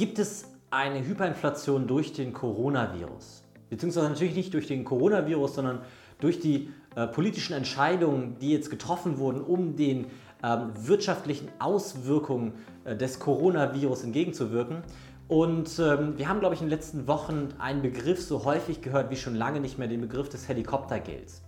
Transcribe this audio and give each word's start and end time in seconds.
Gibt 0.00 0.18
es 0.18 0.46
eine 0.70 1.06
Hyperinflation 1.06 1.86
durch 1.86 2.14
den 2.14 2.32
Coronavirus? 2.32 3.42
Beziehungsweise 3.68 4.08
natürlich 4.08 4.34
nicht 4.34 4.54
durch 4.54 4.66
den 4.66 4.82
Coronavirus, 4.82 5.56
sondern 5.56 5.82
durch 6.20 6.40
die 6.40 6.70
äh, 6.96 7.06
politischen 7.06 7.52
Entscheidungen, 7.52 8.38
die 8.38 8.50
jetzt 8.50 8.70
getroffen 8.70 9.18
wurden, 9.18 9.42
um 9.42 9.76
den 9.76 10.06
ähm, 10.42 10.72
wirtschaftlichen 10.74 11.50
Auswirkungen 11.58 12.54
äh, 12.84 12.96
des 12.96 13.18
Coronavirus 13.18 14.04
entgegenzuwirken. 14.04 14.78
Und 15.28 15.78
ähm, 15.78 16.16
wir 16.16 16.30
haben, 16.30 16.40
glaube 16.40 16.54
ich, 16.54 16.62
in 16.62 16.68
den 16.68 16.74
letzten 16.74 17.06
Wochen 17.06 17.48
einen 17.58 17.82
Begriff 17.82 18.22
so 18.22 18.46
häufig 18.46 18.80
gehört 18.80 19.10
wie 19.10 19.16
schon 19.16 19.34
lange 19.34 19.60
nicht 19.60 19.76
mehr, 19.76 19.86
den 19.86 20.00
Begriff 20.00 20.30
des 20.30 20.48
Helikoptergelds. 20.48 21.42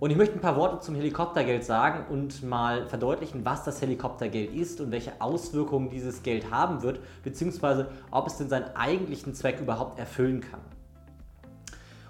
Und 0.00 0.10
ich 0.10 0.16
möchte 0.16 0.34
ein 0.34 0.40
paar 0.40 0.56
Worte 0.56 0.80
zum 0.80 0.96
Helikoptergeld 0.96 1.64
sagen 1.64 2.04
und 2.10 2.42
mal 2.42 2.86
verdeutlichen, 2.88 3.44
was 3.44 3.64
das 3.64 3.80
Helikoptergeld 3.80 4.52
ist 4.52 4.80
und 4.80 4.90
welche 4.90 5.12
Auswirkungen 5.20 5.88
dieses 5.88 6.22
Geld 6.22 6.50
haben 6.50 6.82
wird, 6.82 7.00
beziehungsweise 7.22 7.88
ob 8.10 8.26
es 8.26 8.36
denn 8.36 8.48
seinen 8.48 8.74
eigentlichen 8.74 9.34
Zweck 9.34 9.60
überhaupt 9.60 9.98
erfüllen 9.98 10.40
kann. 10.40 10.60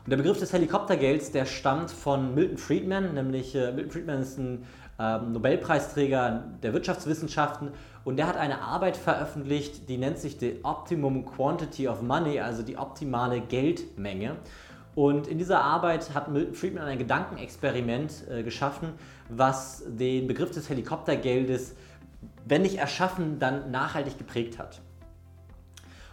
Und 0.04 0.10
der 0.10 0.16
Begriff 0.16 0.38
des 0.38 0.52
Helikoptergelds, 0.52 1.30
der 1.30 1.46
stammt 1.46 1.90
von 1.90 2.34
Milton 2.34 2.58
Friedman, 2.58 3.14
nämlich 3.14 3.54
äh, 3.54 3.72
Milton 3.72 3.90
Friedman 3.90 4.20
ist 4.20 4.38
ein 4.38 4.66
ähm, 4.98 5.32
Nobelpreisträger 5.32 6.44
der 6.62 6.72
Wirtschaftswissenschaften 6.72 7.70
und 8.04 8.16
der 8.16 8.26
hat 8.26 8.36
eine 8.36 8.60
Arbeit 8.60 8.96
veröffentlicht, 8.96 9.88
die 9.88 9.96
nennt 9.96 10.18
sich 10.18 10.36
The 10.38 10.60
Optimum 10.62 11.24
Quantity 11.24 11.88
of 11.88 12.02
Money, 12.02 12.40
also 12.40 12.62
die 12.62 12.76
optimale 12.76 13.40
Geldmenge. 13.40 14.36
Und 14.94 15.26
in 15.26 15.38
dieser 15.38 15.62
Arbeit 15.62 16.14
hat 16.14 16.28
Milton 16.28 16.54
Friedman 16.54 16.84
ein 16.84 16.98
Gedankenexperiment 16.98 18.28
äh, 18.30 18.42
geschaffen, 18.42 18.90
was 19.28 19.82
den 19.86 20.28
Begriff 20.28 20.52
des 20.52 20.68
Helikoptergeldes, 20.68 21.74
wenn 22.44 22.62
nicht 22.62 22.78
erschaffen, 22.78 23.38
dann 23.38 23.70
nachhaltig 23.70 24.18
geprägt 24.18 24.58
hat. 24.58 24.80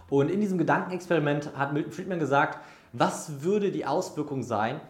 Und 0.09 0.29
in 0.29 0.41
diesem 0.41 0.57
Gedankenexperiment 0.57 1.55
hat 1.55 1.73
Milton 1.73 1.91
Friedman 1.91 2.19
gesagt, 2.19 2.59
was 2.91 3.43
würde 3.43 3.71
die 3.71 3.85
Auswirkung 3.85 4.43
sein, 4.43 4.81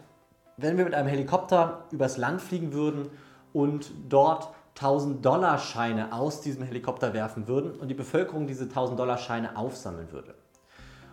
wenn 0.58 0.78
wir 0.78 0.86
mit 0.86 0.94
einem 0.94 1.08
Helikopter 1.08 1.86
übers 1.92 2.18
Land 2.18 2.42
fliegen 2.42 2.74
würden 2.74 3.10
und 3.54 3.92
dort 4.10 4.54
1000-Dollar-Scheine 4.78 6.14
aus 6.14 6.42
diesem 6.42 6.64
Helikopter 6.64 7.14
werfen 7.14 7.48
würden 7.48 7.74
und 7.74 7.90
die 7.90 7.94
Bevölkerung 7.94 8.48
diese 8.48 8.66
1000-Dollar-Scheine 8.66 9.58
aufsammeln 9.58 10.12
würde. 10.12 10.34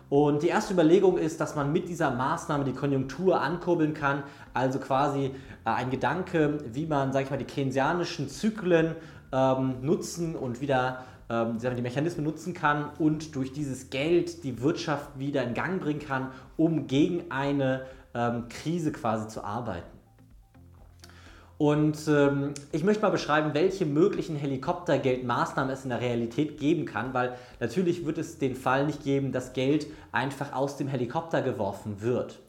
Und 0.09 0.41
die 0.41 0.47
erste 0.47 0.73
Überlegung 0.73 1.17
ist, 1.17 1.39
dass 1.39 1.55
man 1.55 1.71
mit 1.71 1.87
dieser 1.87 2.09
Maßnahme 2.09 2.63
die 2.63 2.73
Konjunktur 2.73 3.41
ankurbeln 3.41 3.93
kann, 3.93 4.23
also 4.53 4.79
quasi 4.79 5.25
äh, 5.25 5.31
ein 5.69 5.91
Gedanke, 5.91 6.57
wie 6.73 6.87
man, 6.87 7.13
sage 7.13 7.25
ich 7.25 7.31
mal, 7.31 7.37
die 7.37 7.45
keynesianischen 7.45 8.27
Zyklen 8.27 8.95
ähm, 9.31 9.75
nutzen 9.81 10.35
und 10.35 10.61
wieder 10.61 11.03
ähm, 11.29 11.59
die 11.59 11.81
Mechanismen 11.81 12.25
nutzen 12.25 12.55
kann 12.55 12.89
und 12.97 13.35
durch 13.35 13.53
dieses 13.53 13.91
Geld 13.91 14.43
die 14.43 14.61
Wirtschaft 14.61 15.19
wieder 15.19 15.43
in 15.43 15.53
Gang 15.53 15.79
bringen 15.79 15.99
kann, 15.99 16.31
um 16.57 16.87
gegen 16.87 17.31
eine 17.31 17.85
ähm, 18.15 18.49
Krise 18.49 18.91
quasi 18.91 19.27
zu 19.27 19.43
arbeiten. 19.43 19.98
Und 21.59 22.07
ähm, 22.07 22.53
ich 22.71 22.85
möchte 22.85 23.01
mal 23.01 23.09
beschreiben, 23.09 23.53
welche 23.53 23.85
möglichen 23.85 24.37
Helikoptergeldmaßnahmen 24.37 25.73
es 25.73 25.83
in 25.83 25.89
der 25.89 25.99
Realität 25.99 26.57
geben 26.57 26.85
kann, 26.85 27.13
weil 27.13 27.35
natürlich 27.59 28.05
wird 28.05 28.17
es 28.17 28.37
den 28.37 28.55
Fall 28.55 28.85
nicht 28.85 29.03
geben, 29.03 29.33
dass 29.33 29.51
Geld 29.51 29.87
einfach 30.13 30.53
aus 30.53 30.77
dem 30.77 30.87
Helikopter 30.87 31.41
geworfen 31.41 32.01
wird. 32.01 32.39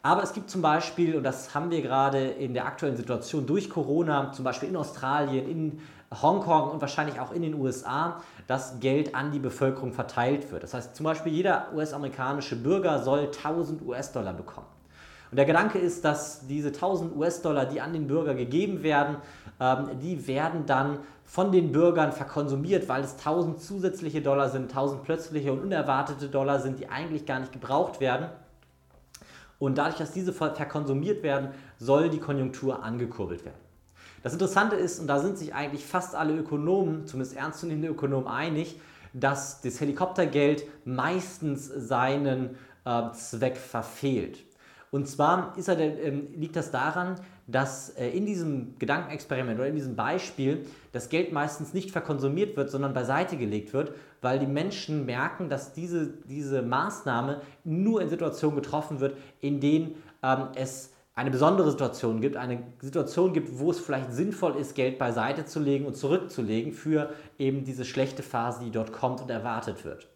Aber 0.00 0.22
es 0.22 0.32
gibt 0.32 0.48
zum 0.48 0.62
Beispiel, 0.62 1.16
und 1.16 1.24
das 1.24 1.56
haben 1.56 1.72
wir 1.72 1.82
gerade 1.82 2.24
in 2.24 2.54
der 2.54 2.66
aktuellen 2.66 2.96
Situation 2.96 3.46
durch 3.46 3.68
Corona, 3.68 4.30
zum 4.30 4.44
Beispiel 4.44 4.68
in 4.68 4.76
Australien, 4.76 5.50
in 5.50 5.80
Hongkong 6.22 6.70
und 6.70 6.80
wahrscheinlich 6.80 7.18
auch 7.18 7.32
in 7.32 7.42
den 7.42 7.54
USA, 7.54 8.22
dass 8.46 8.78
Geld 8.78 9.16
an 9.16 9.32
die 9.32 9.40
Bevölkerung 9.40 9.92
verteilt 9.92 10.52
wird. 10.52 10.62
Das 10.62 10.72
heißt 10.72 10.94
zum 10.94 11.02
Beispiel 11.02 11.32
jeder 11.32 11.72
US-amerikanische 11.74 12.54
Bürger 12.54 13.02
soll 13.02 13.22
1000 13.22 13.82
US-Dollar 13.82 14.34
bekommen. 14.34 14.75
Und 15.30 15.36
der 15.36 15.44
Gedanke 15.44 15.78
ist, 15.78 16.04
dass 16.04 16.46
diese 16.46 16.68
1000 16.68 17.16
US-Dollar, 17.16 17.66
die 17.66 17.80
an 17.80 17.92
den 17.92 18.06
Bürger 18.06 18.34
gegeben 18.34 18.82
werden, 18.82 19.16
ähm, 19.60 19.98
die 20.00 20.26
werden 20.26 20.66
dann 20.66 20.98
von 21.24 21.50
den 21.50 21.72
Bürgern 21.72 22.12
verkonsumiert, 22.12 22.88
weil 22.88 23.02
es 23.02 23.16
1000 23.16 23.60
zusätzliche 23.60 24.22
Dollar 24.22 24.48
sind, 24.48 24.70
1000 24.70 25.02
plötzliche 25.02 25.52
und 25.52 25.60
unerwartete 25.60 26.28
Dollar 26.28 26.60
sind, 26.60 26.78
die 26.78 26.88
eigentlich 26.88 27.26
gar 27.26 27.40
nicht 27.40 27.52
gebraucht 27.52 28.00
werden. 28.00 28.28
Und 29.58 29.78
dadurch, 29.78 29.96
dass 29.96 30.12
diese 30.12 30.32
verkonsumiert 30.32 31.22
werden, 31.22 31.48
soll 31.78 32.10
die 32.10 32.18
Konjunktur 32.18 32.82
angekurbelt 32.84 33.44
werden. 33.44 33.56
Das 34.22 34.32
Interessante 34.32 34.76
ist, 34.76 34.98
und 35.00 35.06
da 35.06 35.18
sind 35.18 35.38
sich 35.38 35.54
eigentlich 35.54 35.84
fast 35.84 36.14
alle 36.14 36.36
Ökonomen, 36.36 37.06
zumindest 37.06 37.36
ernstzunehmende 37.36 37.88
Ökonomen, 37.88 38.28
einig, 38.28 38.80
dass 39.12 39.60
das 39.62 39.80
Helikoptergeld 39.80 40.64
meistens 40.84 41.66
seinen 41.66 42.56
äh, 42.84 43.10
Zweck 43.12 43.56
verfehlt. 43.56 44.45
Und 44.96 45.06
zwar 45.06 45.52
der, 45.56 46.02
ähm, 46.02 46.28
liegt 46.34 46.56
das 46.56 46.70
daran, 46.70 47.16
dass 47.46 47.90
äh, 47.90 48.08
in 48.08 48.24
diesem 48.24 48.78
Gedankenexperiment 48.78 49.58
oder 49.58 49.68
in 49.68 49.74
diesem 49.74 49.94
Beispiel 49.94 50.64
das 50.92 51.10
Geld 51.10 51.32
meistens 51.32 51.74
nicht 51.74 51.90
verkonsumiert 51.90 52.56
wird, 52.56 52.70
sondern 52.70 52.94
beiseite 52.94 53.36
gelegt 53.36 53.74
wird, 53.74 53.92
weil 54.22 54.38
die 54.38 54.46
Menschen 54.46 55.04
merken, 55.04 55.50
dass 55.50 55.74
diese, 55.74 56.14
diese 56.28 56.62
Maßnahme 56.62 57.42
nur 57.62 58.00
in 58.00 58.08
Situationen 58.08 58.56
getroffen 58.56 59.00
wird, 59.00 59.18
in 59.40 59.60
denen 59.60 59.96
ähm, 60.22 60.48
es 60.54 60.92
eine 61.14 61.30
besondere 61.30 61.70
Situation 61.70 62.22
gibt, 62.22 62.36
eine 62.36 62.62
Situation 62.80 63.34
gibt, 63.34 63.58
wo 63.58 63.70
es 63.70 63.78
vielleicht 63.78 64.14
sinnvoll 64.14 64.56
ist, 64.56 64.74
Geld 64.74 64.98
beiseite 64.98 65.44
zu 65.44 65.60
legen 65.60 65.84
und 65.84 65.96
zurückzulegen 65.96 66.72
für 66.72 67.10
eben 67.38 67.64
diese 67.64 67.84
schlechte 67.84 68.22
Phase, 68.22 68.64
die 68.64 68.70
dort 68.70 68.92
kommt 68.92 69.20
und 69.20 69.30
erwartet 69.30 69.84
wird. 69.84 70.08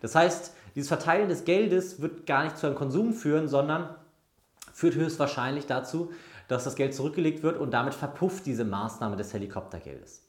Das 0.00 0.14
heißt, 0.14 0.54
dieses 0.74 0.88
Verteilen 0.88 1.30
des 1.30 1.44
Geldes 1.44 2.02
wird 2.02 2.26
gar 2.26 2.44
nicht 2.44 2.58
zu 2.58 2.66
einem 2.66 2.76
Konsum 2.76 3.14
führen, 3.14 3.48
sondern 3.48 3.88
führt 4.76 4.94
höchstwahrscheinlich 4.94 5.64
dazu, 5.66 6.12
dass 6.48 6.64
das 6.64 6.76
Geld 6.76 6.94
zurückgelegt 6.94 7.42
wird 7.42 7.58
und 7.58 7.70
damit 7.70 7.94
verpufft 7.94 8.44
diese 8.44 8.66
Maßnahme 8.66 9.16
des 9.16 9.32
Helikoptergeldes. 9.32 10.22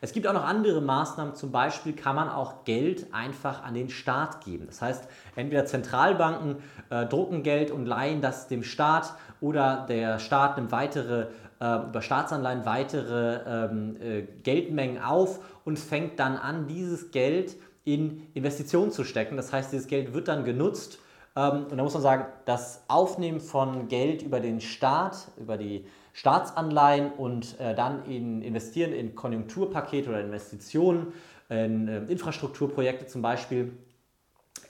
Es 0.00 0.12
gibt 0.12 0.26
auch 0.26 0.32
noch 0.32 0.44
andere 0.44 0.80
Maßnahmen, 0.80 1.36
zum 1.36 1.52
Beispiel 1.52 1.92
kann 1.92 2.16
man 2.16 2.28
auch 2.28 2.64
Geld 2.64 3.14
einfach 3.14 3.62
an 3.62 3.74
den 3.74 3.90
Staat 3.90 4.44
geben. 4.44 4.66
Das 4.66 4.82
heißt, 4.82 5.04
entweder 5.36 5.66
Zentralbanken 5.66 6.56
äh, 6.90 7.06
drucken 7.06 7.44
Geld 7.44 7.70
und 7.70 7.86
leihen 7.86 8.20
das 8.20 8.48
dem 8.48 8.64
Staat 8.64 9.14
oder 9.40 9.86
der 9.88 10.18
Staat 10.18 10.56
nimmt 10.56 10.72
weitere, 10.72 11.28
äh, 11.60 11.88
über 11.88 12.02
Staatsanleihen 12.02 12.66
weitere 12.66 13.38
ähm, 13.46 13.96
äh, 14.02 14.22
Geldmengen 14.42 15.00
auf 15.00 15.38
und 15.64 15.78
fängt 15.78 16.18
dann 16.18 16.36
an, 16.36 16.66
dieses 16.66 17.12
Geld 17.12 17.54
in 17.84 18.26
Investitionen 18.34 18.90
zu 18.90 19.04
stecken. 19.04 19.36
Das 19.36 19.52
heißt, 19.52 19.70
dieses 19.70 19.86
Geld 19.86 20.12
wird 20.12 20.26
dann 20.26 20.44
genutzt 20.44 20.98
und 21.34 21.76
da 21.76 21.82
muss 21.82 21.94
man 21.94 22.02
sagen, 22.02 22.26
das 22.44 22.84
Aufnehmen 22.88 23.40
von 23.40 23.88
Geld 23.88 24.22
über 24.22 24.40
den 24.40 24.60
Staat, 24.60 25.28
über 25.38 25.56
die 25.56 25.86
Staatsanleihen 26.12 27.12
und 27.12 27.58
äh, 27.58 27.74
dann 27.74 28.04
in 28.04 28.42
investieren 28.42 28.92
in 28.92 29.14
Konjunkturpakete 29.14 30.10
oder 30.10 30.20
Investitionen, 30.20 31.14
in 31.48 31.88
äh, 31.88 32.04
Infrastrukturprojekte 32.04 33.06
zum 33.06 33.22
Beispiel, 33.22 33.72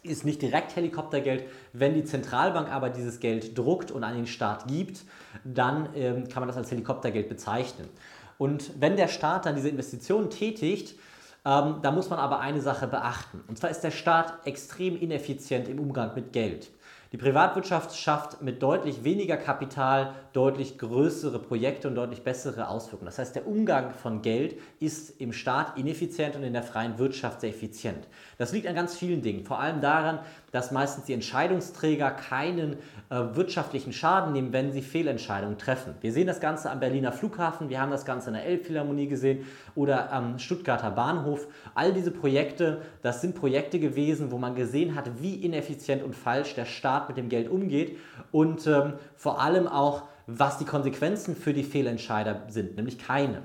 ist 0.04 0.24
nicht 0.24 0.42
direkt 0.42 0.76
Helikoptergeld. 0.76 1.44
Wenn 1.72 1.94
die 1.94 2.04
Zentralbank 2.04 2.70
aber 2.70 2.90
dieses 2.90 3.20
Geld 3.20 3.56
druckt 3.56 3.90
und 3.90 4.04
an 4.04 4.14
den 4.14 4.26
Staat 4.26 4.68
gibt, 4.68 5.04
dann 5.44 5.88
ähm, 5.94 6.28
kann 6.28 6.42
man 6.42 6.48
das 6.48 6.56
als 6.56 6.70
Helikoptergeld 6.70 7.28
bezeichnen. 7.28 7.88
Und 8.38 8.80
wenn 8.80 8.96
der 8.96 9.08
Staat 9.08 9.46
dann 9.46 9.54
diese 9.54 9.68
Investitionen 9.68 10.30
tätigt, 10.30 10.96
ähm, 11.44 11.76
da 11.82 11.90
muss 11.90 12.10
man 12.10 12.18
aber 12.18 12.40
eine 12.40 12.60
Sache 12.60 12.86
beachten. 12.86 13.42
Und 13.48 13.58
zwar 13.58 13.70
ist 13.70 13.80
der 13.80 13.90
Staat 13.90 14.46
extrem 14.46 14.96
ineffizient 14.96 15.68
im 15.68 15.80
Umgang 15.80 16.14
mit 16.14 16.32
Geld. 16.32 16.70
Die 17.12 17.18
Privatwirtschaft 17.18 17.94
schafft 17.94 18.40
mit 18.40 18.62
deutlich 18.62 19.04
weniger 19.04 19.36
Kapital 19.36 20.14
deutlich 20.32 20.78
größere 20.78 21.38
Projekte 21.38 21.88
und 21.88 21.94
deutlich 21.94 22.22
bessere 22.22 22.68
Auswirkungen. 22.68 23.06
Das 23.06 23.18
heißt, 23.18 23.34
der 23.34 23.46
Umgang 23.46 23.90
von 23.90 24.22
Geld 24.22 24.58
ist 24.80 25.20
im 25.20 25.32
Staat 25.32 25.78
ineffizient 25.78 26.36
und 26.36 26.42
in 26.42 26.52
der 26.52 26.62
freien 26.62 26.98
Wirtschaft 26.98 27.42
sehr 27.42 27.50
effizient. 27.50 28.08
Das 28.38 28.52
liegt 28.52 28.66
an 28.66 28.74
ganz 28.74 28.96
vielen 28.96 29.22
Dingen. 29.22 29.44
Vor 29.44 29.60
allem 29.60 29.80
daran, 29.80 30.20
dass 30.50 30.70
meistens 30.70 31.04
die 31.04 31.12
Entscheidungsträger 31.12 32.10
keinen 32.10 32.74
äh, 33.10 33.16
wirtschaftlichen 33.34 33.92
Schaden 33.92 34.32
nehmen, 34.32 34.52
wenn 34.52 34.72
sie 34.72 34.82
Fehlentscheidungen 34.82 35.58
treffen. 35.58 35.94
Wir 36.00 36.12
sehen 36.12 36.26
das 36.26 36.40
Ganze 36.40 36.70
am 36.70 36.80
Berliner 36.80 37.12
Flughafen, 37.12 37.68
wir 37.68 37.80
haben 37.80 37.90
das 37.90 38.04
Ganze 38.04 38.28
in 38.28 38.34
der 38.34 38.44
Elbphilharmonie 38.44 39.08
gesehen 39.08 39.46
oder 39.74 40.12
am 40.12 40.38
Stuttgarter 40.38 40.90
Bahnhof. 40.90 41.46
All 41.74 41.92
diese 41.92 42.10
Projekte, 42.10 42.82
das 43.02 43.20
sind 43.20 43.34
Projekte 43.34 43.78
gewesen, 43.78 44.30
wo 44.30 44.38
man 44.38 44.54
gesehen 44.54 44.94
hat, 44.94 45.22
wie 45.22 45.34
ineffizient 45.34 46.02
und 46.02 46.14
falsch 46.14 46.54
der 46.54 46.64
Staat 46.64 47.08
mit 47.08 47.16
dem 47.16 47.28
Geld 47.28 47.50
umgeht 47.50 47.98
und 48.30 48.66
ähm, 48.66 48.94
vor 49.16 49.40
allem 49.40 49.66
auch, 49.68 50.04
was 50.26 50.58
die 50.58 50.64
Konsequenzen 50.64 51.36
für 51.36 51.52
die 51.52 51.64
Fehlentscheider 51.64 52.42
sind, 52.48 52.76
nämlich 52.76 52.98
keine. 52.98 53.42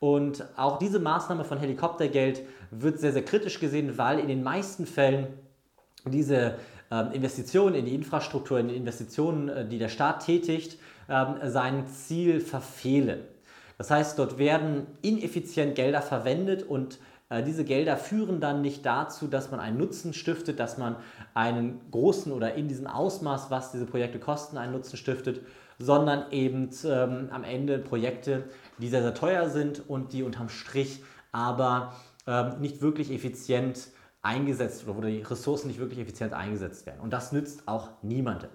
Und 0.00 0.44
auch 0.56 0.78
diese 0.78 0.98
Maßnahme 0.98 1.44
von 1.44 1.58
Helikoptergeld 1.58 2.42
wird 2.70 2.98
sehr, 2.98 3.12
sehr 3.12 3.24
kritisch 3.24 3.60
gesehen, 3.60 3.98
weil 3.98 4.18
in 4.18 4.28
den 4.28 4.42
meisten 4.42 4.86
Fällen 4.86 5.28
diese 6.04 6.56
ähm, 6.90 7.12
Investitionen 7.12 7.74
in 7.76 7.84
die 7.84 7.94
Infrastruktur, 7.94 8.58
in 8.58 8.68
die 8.68 8.76
Investitionen, 8.76 9.48
äh, 9.48 9.68
die 9.68 9.78
der 9.78 9.88
Staat 9.88 10.26
tätigt, 10.26 10.78
ähm, 11.08 11.36
sein 11.44 11.86
Ziel 11.86 12.40
verfehlen. 12.40 13.20
Das 13.78 13.90
heißt, 13.90 14.18
dort 14.18 14.38
werden 14.38 14.86
ineffizient 15.02 15.74
Gelder 15.74 16.02
verwendet 16.02 16.62
und 16.62 16.98
Äh, 17.32 17.42
diese 17.42 17.64
Gelder 17.64 17.96
führen 17.96 18.40
dann 18.40 18.60
nicht 18.60 18.84
dazu, 18.84 19.26
dass 19.26 19.50
man 19.50 19.58
einen 19.58 19.78
Nutzen 19.78 20.12
stiftet, 20.12 20.60
dass 20.60 20.76
man 20.76 20.96
einen 21.34 21.80
großen 21.90 22.30
oder 22.30 22.54
in 22.54 22.68
diesem 22.68 22.86
Ausmaß, 22.86 23.50
was 23.50 23.72
diese 23.72 23.86
Projekte 23.86 24.18
kosten, 24.18 24.58
einen 24.58 24.72
Nutzen 24.72 24.96
stiftet, 24.98 25.40
sondern 25.82 26.30
eben 26.30 26.70
ähm, 26.84 27.28
am 27.32 27.42
Ende 27.42 27.78
Projekte, 27.78 28.44
die 28.78 28.88
sehr, 28.88 29.02
sehr 29.02 29.14
teuer 29.14 29.48
sind 29.50 29.88
und 29.88 30.12
die 30.12 30.22
unterm 30.22 30.48
Strich 30.48 31.02
aber 31.32 31.94
ähm, 32.26 32.60
nicht 32.60 32.82
wirklich 32.82 33.10
effizient 33.10 33.88
eingesetzt 34.20 34.84
oder 34.86 34.96
wo 34.96 35.00
die 35.00 35.22
Ressourcen 35.22 35.68
nicht 35.68 35.80
wirklich 35.80 35.98
effizient 35.98 36.34
eingesetzt 36.34 36.86
werden. 36.86 37.00
Und 37.00 37.12
das 37.12 37.32
nützt 37.32 37.66
auch 37.66 37.88
niemandem. 38.02 38.50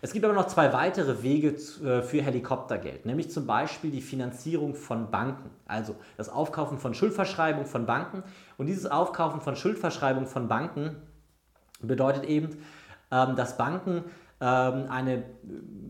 Es 0.00 0.12
gibt 0.12 0.24
aber 0.24 0.34
noch 0.34 0.46
zwei 0.46 0.72
weitere 0.72 1.22
Wege 1.22 1.48
äh, 1.48 2.02
für 2.02 2.22
Helikoptergeld, 2.22 3.04
nämlich 3.04 3.30
zum 3.30 3.46
Beispiel 3.46 3.90
die 3.90 4.00
Finanzierung 4.00 4.74
von 4.74 5.10
Banken, 5.10 5.50
also 5.66 5.96
das 6.16 6.28
Aufkaufen 6.28 6.78
von 6.78 6.94
Schuldverschreibungen 6.94 7.66
von 7.66 7.84
Banken. 7.84 8.22
Und 8.56 8.66
dieses 8.66 8.86
Aufkaufen 8.86 9.42
von 9.42 9.56
Schuldverschreibungen 9.56 10.28
von 10.28 10.48
Banken 10.48 10.96
bedeutet 11.80 12.24
eben, 12.24 12.48
ähm, 13.10 13.36
dass 13.36 13.58
Banken 13.58 14.04
ähm, 14.42 14.86
ein 14.90 15.06
äh, 15.06 15.22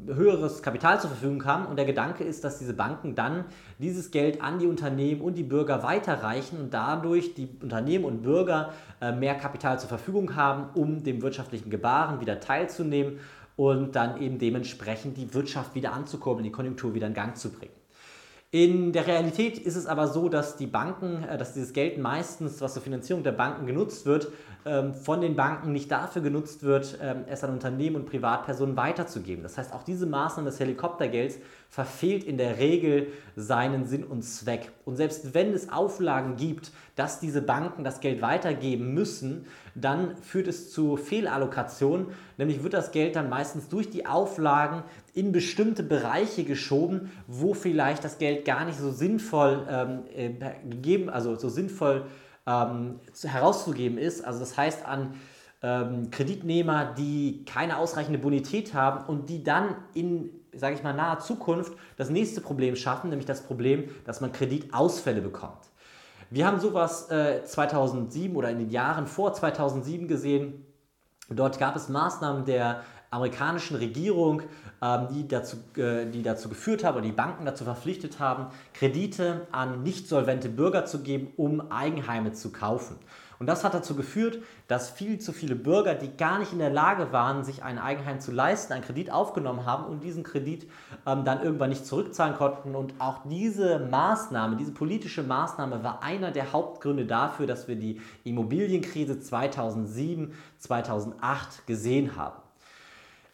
höheres 0.06 0.62
Kapital 0.62 1.00
zur 1.00 1.08
Verfügung 1.08 1.44
haben. 1.46 1.66
Und 1.66 1.76
der 1.76 1.86
Gedanke 1.86 2.22
ist, 2.22 2.44
dass 2.44 2.58
diese 2.58 2.74
Banken 2.74 3.14
dann 3.14 3.46
dieses 3.78 4.10
Geld 4.10 4.42
an 4.42 4.58
die 4.58 4.66
Unternehmen 4.66 5.22
und 5.22 5.34
die 5.36 5.42
Bürger 5.42 5.82
weiterreichen 5.82 6.58
und 6.60 6.74
dadurch 6.74 7.34
die 7.34 7.48
Unternehmen 7.62 8.04
und 8.04 8.22
Bürger 8.22 8.74
äh, 9.00 9.12
mehr 9.12 9.36
Kapital 9.36 9.80
zur 9.80 9.88
Verfügung 9.88 10.36
haben, 10.36 10.66
um 10.74 11.02
dem 11.02 11.22
wirtschaftlichen 11.22 11.70
Gebaren 11.70 12.20
wieder 12.20 12.40
teilzunehmen 12.40 13.20
und 13.56 13.96
dann 13.96 14.20
eben 14.20 14.38
dementsprechend 14.38 15.16
die 15.16 15.32
Wirtschaft 15.32 15.74
wieder 15.74 15.94
anzukurbeln, 15.94 16.44
die 16.44 16.52
Konjunktur 16.52 16.94
wieder 16.94 17.06
in 17.06 17.14
Gang 17.14 17.36
zu 17.36 17.50
bringen. 17.50 17.72
In 18.54 18.92
der 18.92 19.06
Realität 19.06 19.56
ist 19.56 19.76
es 19.76 19.86
aber 19.86 20.08
so, 20.08 20.28
dass 20.28 20.58
die 20.58 20.66
Banken, 20.66 21.24
äh, 21.24 21.38
dass 21.38 21.54
dieses 21.54 21.72
Geld 21.72 21.96
meistens, 21.96 22.60
was 22.60 22.74
zur 22.74 22.82
Finanzierung 22.82 23.22
der 23.22 23.32
Banken 23.32 23.66
genutzt 23.66 24.04
wird, 24.04 24.28
von 24.92 25.20
den 25.20 25.34
Banken 25.34 25.72
nicht 25.72 25.90
dafür 25.90 26.22
genutzt 26.22 26.62
wird, 26.62 26.98
ähm, 27.02 27.24
es 27.26 27.42
an 27.42 27.50
Unternehmen 27.50 27.96
und 27.96 28.06
Privatpersonen 28.06 28.76
weiterzugeben. 28.76 29.42
Das 29.42 29.58
heißt, 29.58 29.72
auch 29.72 29.82
diese 29.82 30.06
Maßnahme 30.06 30.50
des 30.50 30.60
Helikoptergelds 30.60 31.38
verfehlt 31.68 32.22
in 32.22 32.38
der 32.38 32.58
Regel 32.58 33.08
seinen 33.34 33.86
Sinn 33.86 34.04
und 34.04 34.22
Zweck. 34.22 34.70
Und 34.84 34.96
selbst 34.96 35.34
wenn 35.34 35.52
es 35.52 35.72
Auflagen 35.72 36.36
gibt, 36.36 36.70
dass 36.94 37.18
diese 37.18 37.42
Banken 37.42 37.82
das 37.82 38.00
Geld 38.00 38.22
weitergeben 38.22 38.92
müssen, 38.94 39.46
dann 39.74 40.16
führt 40.18 40.46
es 40.46 40.70
zu 40.70 40.96
Fehlallokation, 40.96 42.08
nämlich 42.36 42.62
wird 42.62 42.74
das 42.74 42.92
Geld 42.92 43.16
dann 43.16 43.30
meistens 43.30 43.68
durch 43.68 43.90
die 43.90 44.06
Auflagen 44.06 44.82
in 45.14 45.32
bestimmte 45.32 45.82
Bereiche 45.82 46.44
geschoben, 46.44 47.10
wo 47.26 47.54
vielleicht 47.54 48.04
das 48.04 48.18
Geld 48.18 48.44
gar 48.44 48.64
nicht 48.64 48.78
so 48.78 48.90
sinnvoll 48.90 49.66
ähm, 49.68 50.02
äh, 50.14 50.30
gegeben, 50.68 51.08
also 51.08 51.34
so 51.36 51.48
sinnvoll 51.48 52.04
ähm, 52.46 53.00
herauszugeben 53.22 53.98
ist. 53.98 54.24
Also 54.24 54.40
das 54.40 54.56
heißt 54.56 54.84
an 54.84 55.14
ähm, 55.62 56.10
Kreditnehmer, 56.10 56.92
die 56.96 57.44
keine 57.44 57.78
ausreichende 57.78 58.18
Bonität 58.18 58.74
haben 58.74 59.06
und 59.06 59.28
die 59.28 59.44
dann 59.44 59.76
in, 59.94 60.30
sage 60.52 60.74
ich 60.74 60.82
mal, 60.82 60.92
naher 60.92 61.20
Zukunft 61.20 61.72
das 61.96 62.10
nächste 62.10 62.40
Problem 62.40 62.76
schaffen, 62.76 63.10
nämlich 63.10 63.26
das 63.26 63.42
Problem, 63.42 63.88
dass 64.04 64.20
man 64.20 64.32
Kreditausfälle 64.32 65.20
bekommt. 65.20 65.70
Wir 66.30 66.46
haben 66.46 66.58
sowas 66.60 67.10
äh, 67.10 67.44
2007 67.44 68.34
oder 68.34 68.50
in 68.50 68.58
den 68.58 68.70
Jahren 68.70 69.06
vor 69.06 69.34
2007 69.34 70.08
gesehen. 70.08 70.66
Dort 71.28 71.58
gab 71.58 71.76
es 71.76 71.88
Maßnahmen 71.88 72.44
der 72.44 72.82
amerikanischen 73.12 73.76
Regierung, 73.76 74.42
ähm, 74.80 75.08
die, 75.12 75.28
dazu, 75.28 75.58
äh, 75.76 76.06
die 76.06 76.22
dazu 76.22 76.48
geführt 76.48 76.82
haben 76.82 76.96
oder 76.96 77.04
die 77.04 77.12
Banken 77.12 77.44
dazu 77.44 77.64
verpflichtet 77.64 78.18
haben, 78.18 78.46
Kredite 78.74 79.46
an 79.52 79.82
nicht 79.82 80.08
solvente 80.08 80.48
Bürger 80.48 80.86
zu 80.86 81.02
geben, 81.02 81.28
um 81.36 81.70
Eigenheime 81.70 82.32
zu 82.32 82.50
kaufen. 82.50 82.96
Und 83.38 83.46
das 83.46 83.64
hat 83.64 83.74
dazu 83.74 83.96
geführt, 83.96 84.38
dass 84.68 84.88
viel 84.88 85.18
zu 85.18 85.32
viele 85.32 85.56
Bürger, 85.56 85.96
die 85.96 86.16
gar 86.16 86.38
nicht 86.38 86.52
in 86.52 86.60
der 86.60 86.70
Lage 86.70 87.10
waren, 87.10 87.42
sich 87.42 87.64
ein 87.64 87.76
Eigenheim 87.76 88.20
zu 88.20 88.30
leisten, 88.30 88.72
einen 88.72 88.84
Kredit 88.84 89.10
aufgenommen 89.10 89.66
haben 89.66 89.84
und 89.84 90.04
diesen 90.04 90.22
Kredit 90.22 90.70
ähm, 91.06 91.24
dann 91.24 91.42
irgendwann 91.42 91.70
nicht 91.70 91.84
zurückzahlen 91.84 92.36
konnten. 92.36 92.76
Und 92.76 92.94
auch 93.00 93.22
diese 93.28 93.80
Maßnahme, 93.80 94.54
diese 94.54 94.70
politische 94.70 95.24
Maßnahme 95.24 95.82
war 95.82 96.04
einer 96.04 96.30
der 96.30 96.52
Hauptgründe 96.52 97.04
dafür, 97.04 97.48
dass 97.48 97.66
wir 97.66 97.74
die 97.74 98.00
Immobilienkrise 98.22 99.18
2007, 99.18 100.32
2008 100.58 101.66
gesehen 101.66 102.14
haben. 102.14 102.41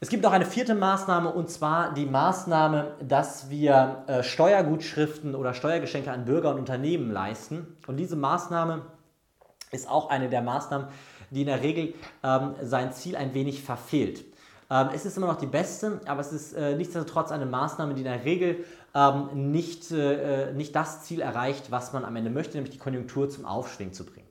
Es 0.01 0.11
gibt 0.11 0.23
noch 0.23 0.31
eine 0.31 0.47
vierte 0.47 0.77
Maßnahme 0.77 1.33
und 1.33 1.51
zwar 1.51 1.93
die 1.93 2.07
Maßnahme, 2.07 2.95
dass 3.03 3.51
wir 3.51 4.05
äh, 4.07 4.23
Steuergutschriften 4.23 5.35
oder 5.35 5.55
Steuergeschenke 5.55 6.13
an 6.13 6.25
Bürger 6.25 6.51
und 6.51 6.61
Unternehmen 6.61 7.11
leisten. 7.11 7.77
Und 7.89 7.97
diese 7.97 8.15
Maßnahme 8.15 8.83
ist 9.73 9.91
auch 9.91 10.09
eine 10.09 10.29
der 10.29 10.41
Maßnahmen, 10.41 10.87
die 11.31 11.41
in 11.41 11.49
der 11.49 11.63
Regel 11.65 11.95
ähm, 12.23 12.55
sein 12.63 12.93
Ziel 12.93 13.17
ein 13.17 13.35
wenig 13.35 13.61
verfehlt. 13.61 14.25
Ähm, 14.71 14.91
es 14.95 15.05
ist 15.05 15.17
immer 15.17 15.27
noch 15.27 15.41
die 15.41 15.47
beste, 15.47 16.01
aber 16.07 16.21
es 16.21 16.33
ist 16.33 16.53
äh, 16.53 16.77
nichtsdestotrotz 16.77 17.33
eine 17.33 17.47
Maßnahme, 17.47 17.95
die 17.95 18.03
in 18.03 18.07
der 18.07 18.25
Regel 18.25 18.65
ähm, 18.95 19.51
nicht, 19.51 19.91
äh, 19.91 20.53
nicht 20.53 20.77
das 20.77 21.03
Ziel 21.03 21.21
erreicht, 21.21 21.73
was 21.73 21.93
man 21.93 22.05
am 22.05 22.15
Ende 22.15 22.31
möchte, 22.31 22.57
nämlich 22.57 22.73
die 22.73 22.79
Konjunktur 22.79 23.29
zum 23.31 23.47
Aufschwingen 23.47 23.93
zu 23.93 24.07
bringen. 24.07 24.28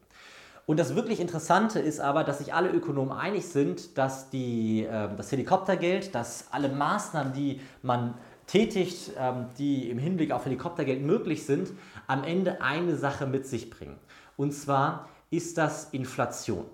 Und 0.67 0.81
das 0.81 0.95
wirklich 0.95 1.21
Interessante 1.21 1.79
ist 1.79 2.01
aber, 2.01 2.25
dass 2.25 2.39
sich 2.39 2.53
alle 2.53 2.69
Ökonomen 2.69 3.13
einig 3.13 3.47
sind, 3.47 3.97
dass 3.97 4.29
die, 4.29 4.83
äh, 4.83 5.07
das 5.15 5.31
Helikoptergeld, 5.31 6.13
dass 6.13 6.49
alle 6.51 6.67
Maßnahmen, 6.67 7.31
die 7.31 7.61
man 7.81 8.15
tätigt, 8.47 9.11
ähm, 9.17 9.45
die 9.57 9.89
im 9.89 9.97
Hinblick 9.97 10.31
auf 10.31 10.43
Helikoptergeld 10.43 11.01
möglich 11.01 11.45
sind, 11.45 11.69
am 12.05 12.25
Ende 12.25 12.61
eine 12.61 12.97
Sache 12.97 13.25
mit 13.25 13.47
sich 13.47 13.69
bringen. 13.69 13.95
Und 14.35 14.51
zwar 14.51 15.07
ist 15.29 15.57
das 15.57 15.85
Inflation. 15.91 16.65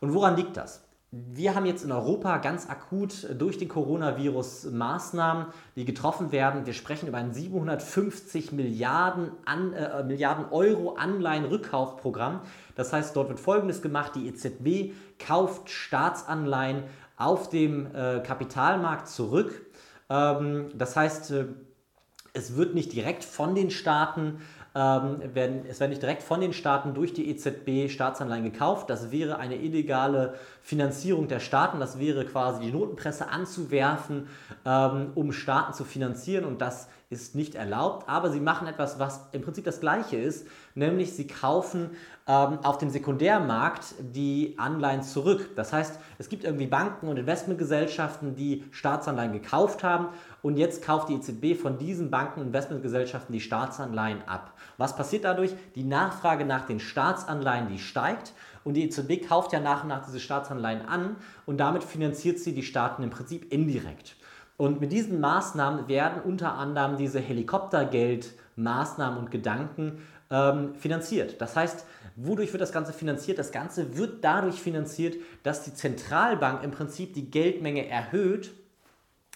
Und 0.00 0.14
woran 0.14 0.36
liegt 0.36 0.56
das? 0.56 0.84
Wir 1.14 1.54
haben 1.54 1.66
jetzt 1.66 1.84
in 1.84 1.92
Europa 1.92 2.38
ganz 2.38 2.70
akut 2.70 3.28
durch 3.38 3.58
den 3.58 3.68
Coronavirus 3.68 4.70
Maßnahmen, 4.72 5.48
die 5.76 5.84
getroffen 5.84 6.32
werden. 6.32 6.64
Wir 6.64 6.72
sprechen 6.72 7.06
über 7.06 7.18
ein 7.18 7.34
750 7.34 8.52
Milliarden, 8.52 9.30
an, 9.44 9.74
äh, 9.74 10.04
Milliarden 10.04 10.46
Euro 10.50 10.94
Anleihenrückkaufprogramm. 10.94 12.40
Das 12.76 12.94
heißt, 12.94 13.14
dort 13.14 13.28
wird 13.28 13.40
Folgendes 13.40 13.82
gemacht. 13.82 14.12
Die 14.14 14.26
EZB 14.26 14.94
kauft 15.18 15.68
Staatsanleihen 15.68 16.84
auf 17.18 17.50
dem 17.50 17.94
äh, 17.94 18.20
Kapitalmarkt 18.20 19.06
zurück. 19.06 19.66
Ähm, 20.08 20.70
das 20.74 20.96
heißt, 20.96 21.30
äh, 21.32 21.44
es 22.32 22.56
wird 22.56 22.74
nicht 22.74 22.90
direkt 22.90 23.22
von 23.22 23.54
den 23.54 23.70
Staaten 23.70 24.40
ähm, 24.74 25.34
werden, 25.34 25.64
es 25.68 25.80
werden 25.80 25.90
nicht 25.90 26.02
direkt 26.02 26.22
von 26.22 26.40
den 26.40 26.52
Staaten 26.52 26.94
durch 26.94 27.12
die 27.12 27.28
EZB 27.30 27.90
Staatsanleihen 27.90 28.44
gekauft. 28.44 28.88
Das 28.88 29.10
wäre 29.10 29.38
eine 29.38 29.56
illegale 29.56 30.34
Finanzierung 30.62 31.28
der 31.28 31.40
Staaten. 31.40 31.78
Das 31.78 31.98
wäre 31.98 32.24
quasi 32.24 32.62
die 32.62 32.72
Notenpresse 32.72 33.28
anzuwerfen, 33.28 34.28
ähm, 34.64 35.12
um 35.14 35.32
Staaten 35.32 35.74
zu 35.74 35.84
finanzieren. 35.84 36.44
Und 36.44 36.62
das 36.62 36.88
ist 37.12 37.34
nicht 37.34 37.54
erlaubt. 37.54 38.08
Aber 38.08 38.30
sie 38.30 38.40
machen 38.40 38.66
etwas, 38.66 38.98
was 38.98 39.28
im 39.32 39.42
Prinzip 39.42 39.64
das 39.64 39.80
Gleiche 39.80 40.16
ist, 40.16 40.46
nämlich 40.74 41.12
sie 41.12 41.26
kaufen 41.26 41.90
ähm, 42.26 42.58
auf 42.62 42.78
dem 42.78 42.90
Sekundärmarkt 42.90 43.94
die 44.00 44.54
Anleihen 44.56 45.02
zurück. 45.02 45.50
Das 45.54 45.72
heißt, 45.72 45.98
es 46.18 46.28
gibt 46.28 46.44
irgendwie 46.44 46.66
Banken 46.66 47.08
und 47.08 47.18
Investmentgesellschaften, 47.18 48.34
die 48.34 48.64
Staatsanleihen 48.70 49.32
gekauft 49.32 49.84
haben 49.84 50.08
und 50.40 50.56
jetzt 50.56 50.82
kauft 50.82 51.08
die 51.08 51.14
EZB 51.14 51.60
von 51.60 51.78
diesen 51.78 52.10
Banken 52.10 52.40
und 52.40 52.46
Investmentgesellschaften 52.48 53.32
die 53.32 53.40
Staatsanleihen 53.40 54.26
ab. 54.26 54.54
Was 54.78 54.96
passiert 54.96 55.24
dadurch? 55.24 55.54
Die 55.74 55.84
Nachfrage 55.84 56.44
nach 56.44 56.66
den 56.66 56.80
Staatsanleihen, 56.80 57.68
die 57.68 57.78
steigt 57.78 58.32
und 58.64 58.74
die 58.74 58.84
EZB 58.84 59.26
kauft 59.28 59.52
ja 59.52 59.60
nach 59.60 59.82
und 59.82 59.88
nach 59.88 60.04
diese 60.04 60.20
Staatsanleihen 60.20 60.86
an 60.86 61.16
und 61.46 61.58
damit 61.58 61.84
finanziert 61.84 62.38
sie 62.38 62.54
die 62.54 62.62
Staaten 62.62 63.02
im 63.02 63.10
Prinzip 63.10 63.52
indirekt. 63.52 64.16
Und 64.62 64.80
mit 64.80 64.92
diesen 64.92 65.18
Maßnahmen 65.18 65.88
werden 65.88 66.22
unter 66.22 66.54
anderem 66.54 66.96
diese 66.96 67.18
Helikoptergeldmaßnahmen 67.18 69.18
und 69.18 69.32
Gedanken 69.32 70.02
ähm, 70.30 70.76
finanziert. 70.76 71.40
Das 71.40 71.56
heißt, 71.56 71.84
wodurch 72.14 72.52
wird 72.52 72.60
das 72.60 72.70
Ganze 72.70 72.92
finanziert? 72.92 73.40
Das 73.40 73.50
Ganze 73.50 73.96
wird 73.96 74.22
dadurch 74.22 74.62
finanziert, 74.62 75.16
dass 75.42 75.64
die 75.64 75.74
Zentralbank 75.74 76.62
im 76.62 76.70
Prinzip 76.70 77.12
die 77.14 77.28
Geldmenge 77.28 77.88
erhöht 77.88 78.52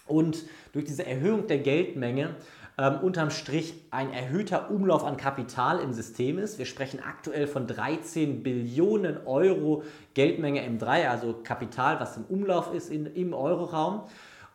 und 0.05 0.45
durch 0.71 0.85
diese 0.85 1.05
Erhöhung 1.05 1.45
der 1.47 1.57
Geldmenge 1.57 2.37
ähm, 2.77 2.99
unterm 3.01 3.29
Strich 3.29 3.73
ein 3.91 4.13
erhöhter 4.13 4.71
Umlauf 4.71 5.03
an 5.03 5.17
Kapital 5.17 5.79
im 5.79 5.91
System 5.91 6.39
ist. 6.39 6.57
Wir 6.57 6.65
sprechen 6.65 7.01
aktuell 7.05 7.47
von 7.47 7.67
13 7.67 8.43
Billionen 8.43 9.17
Euro 9.25 9.83
Geldmenge 10.13 10.61
M3, 10.61 11.09
also 11.09 11.41
Kapital, 11.43 11.99
was 11.99 12.15
im 12.15 12.23
Umlauf 12.29 12.73
ist 12.73 12.89
in, 12.89 13.07
im 13.07 13.33
Euroraum. 13.33 14.03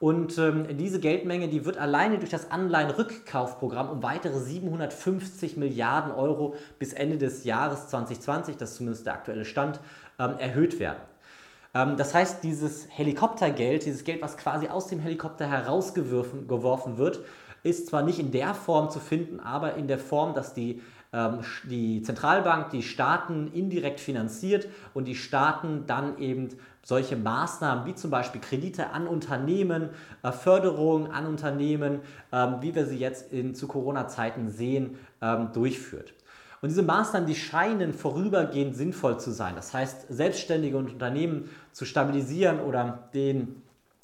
Und 0.02 0.36
ähm, 0.36 0.66
diese 0.78 0.98
Geldmenge, 0.98 1.46
die 1.46 1.64
wird 1.64 1.78
alleine 1.78 2.18
durch 2.18 2.28
das 2.28 2.50
Anleihenrückkaufprogramm 2.50 3.88
um 3.88 4.02
weitere 4.02 4.40
750 4.40 5.56
Milliarden 5.56 6.10
Euro 6.10 6.56
bis 6.80 6.92
Ende 6.92 7.18
des 7.18 7.44
Jahres 7.44 7.86
2020, 7.86 8.56
das 8.56 8.70
ist 8.70 8.76
zumindest 8.78 9.06
der 9.06 9.12
aktuelle 9.12 9.44
Stand, 9.44 9.78
ähm, 10.18 10.34
erhöht 10.38 10.80
werden. 10.80 10.98
Ähm, 11.72 11.96
das 11.96 12.14
heißt, 12.14 12.42
dieses 12.42 12.88
Helikoptergeld, 12.90 13.84
dieses 13.84 14.02
Geld, 14.02 14.22
was 14.22 14.36
quasi 14.36 14.66
aus 14.66 14.88
dem 14.88 14.98
Helikopter 14.98 15.48
herausgeworfen 15.48 16.98
wird, 16.98 17.20
ist 17.62 17.86
zwar 17.86 18.02
nicht 18.02 18.18
in 18.18 18.32
der 18.32 18.54
Form 18.54 18.90
zu 18.90 18.98
finden, 18.98 19.38
aber 19.38 19.74
in 19.76 19.86
der 19.86 20.00
Form, 20.00 20.34
dass 20.34 20.52
die 20.52 20.82
die 21.64 22.02
Zentralbank 22.02 22.70
die 22.70 22.82
Staaten 22.82 23.52
indirekt 23.52 24.00
finanziert 24.00 24.66
und 24.94 25.04
die 25.04 25.14
Staaten 25.14 25.84
dann 25.86 26.16
eben 26.18 26.48
solche 26.82 27.16
Maßnahmen 27.16 27.86
wie 27.86 27.94
zum 27.94 28.10
Beispiel 28.10 28.40
Kredite 28.40 28.90
an 28.90 29.06
Unternehmen, 29.06 29.90
äh, 30.22 30.32
Förderung 30.32 31.12
an 31.12 31.26
Unternehmen, 31.26 32.00
ähm, 32.32 32.56
wie 32.60 32.74
wir 32.74 32.86
sie 32.86 32.98
jetzt 32.98 33.32
in, 33.32 33.54
zu 33.54 33.68
Corona-Zeiten 33.68 34.50
sehen, 34.50 34.98
ähm, 35.20 35.50
durchführt. 35.52 36.14
Und 36.60 36.68
diese 36.68 36.82
Maßnahmen, 36.82 37.26
die 37.26 37.34
scheinen 37.34 37.92
vorübergehend 37.92 38.76
sinnvoll 38.76 39.18
zu 39.18 39.32
sein. 39.32 39.54
Das 39.56 39.74
heißt, 39.74 40.06
Selbstständige 40.08 40.76
und 40.76 40.92
Unternehmen 40.92 41.50
zu 41.72 41.84
stabilisieren 41.84 42.60
oder 42.60 43.08
den, 43.14 43.62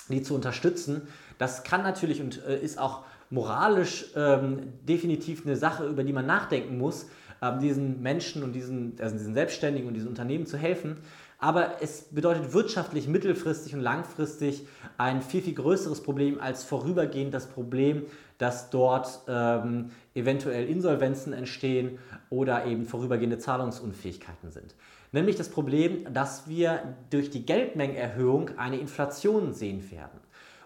die 0.09 0.23
zu 0.23 0.35
unterstützen, 0.35 1.03
das 1.39 1.63
kann 1.63 1.83
natürlich 1.83 2.21
und 2.21 2.45
äh, 2.45 2.59
ist 2.59 2.79
auch 2.79 3.05
moralisch 3.31 4.07
ähm, 4.17 4.73
definitiv 4.83 5.45
eine 5.45 5.57
Sache, 5.57 5.87
über 5.87 6.05
die 6.05 6.13
man 6.13 6.27
nachdenken 6.27 6.79
muss, 6.79 7.07
ähm, 7.43 7.61
diesen 7.61 8.03
Menschen 8.03 8.43
und 8.43 8.53
diesen, 8.53 8.97
also 9.01 9.17
diesen 9.17 9.35
Selbstständigen 9.35 9.89
und 9.89 9.95
diesen 9.95 10.09
Unternehmen 10.09 10.47
zu 10.47 10.57
helfen. 10.57 10.99
Aber 11.41 11.81
es 11.81 12.03
bedeutet 12.11 12.53
wirtschaftlich 12.53 13.07
mittelfristig 13.07 13.73
und 13.75 13.81
langfristig 13.81 14.67
ein 14.97 15.23
viel, 15.23 15.41
viel 15.41 15.55
größeres 15.55 16.03
Problem 16.03 16.41
als 16.41 16.65
vorübergehend 16.65 17.33
das 17.33 17.47
Problem, 17.47 18.07
dass 18.39 18.71
dort 18.71 19.21
ähm, 19.29 19.91
eventuell 20.15 20.69
Insolvenzen 20.69 21.33
entstehen 21.33 21.99
oder 22.29 22.67
eben 22.67 22.87
vorübergehende 22.87 23.39
Zahlungsunfähigkeiten 23.39 24.51
sind. 24.51 24.75
Nämlich 25.13 25.37
das 25.37 25.49
Problem, 25.49 26.13
dass 26.13 26.49
wir 26.49 26.97
durch 27.11 27.31
die 27.31 27.47
Geldmengenerhöhung 27.47 28.51
eine 28.59 28.79
Inflation 28.79 29.55
sehen 29.55 29.91
werden. 29.93 30.21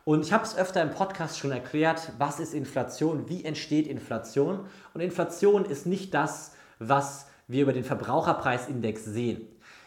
Und 0.04 0.25
ich 0.25 0.32
habe 0.32 0.44
es 0.44 0.56
öfter 0.56 0.82
im 0.82 0.90
Podcast 0.90 1.38
schon 1.38 1.52
erklärt, 1.52 2.12
was 2.18 2.40
ist 2.40 2.54
Inflation, 2.54 3.28
wie 3.28 3.44
entsteht 3.44 3.87
Inflation. 3.87 4.61
Und 4.94 5.00
Inflation 5.00 5.64
ist 5.64 5.87
nicht 5.87 6.12
das, 6.12 6.52
was 6.78 7.26
wir 7.47 7.62
über 7.62 7.73
den 7.73 7.85
Verbraucherpreisindex 7.85 9.04
sehen. 9.04 9.47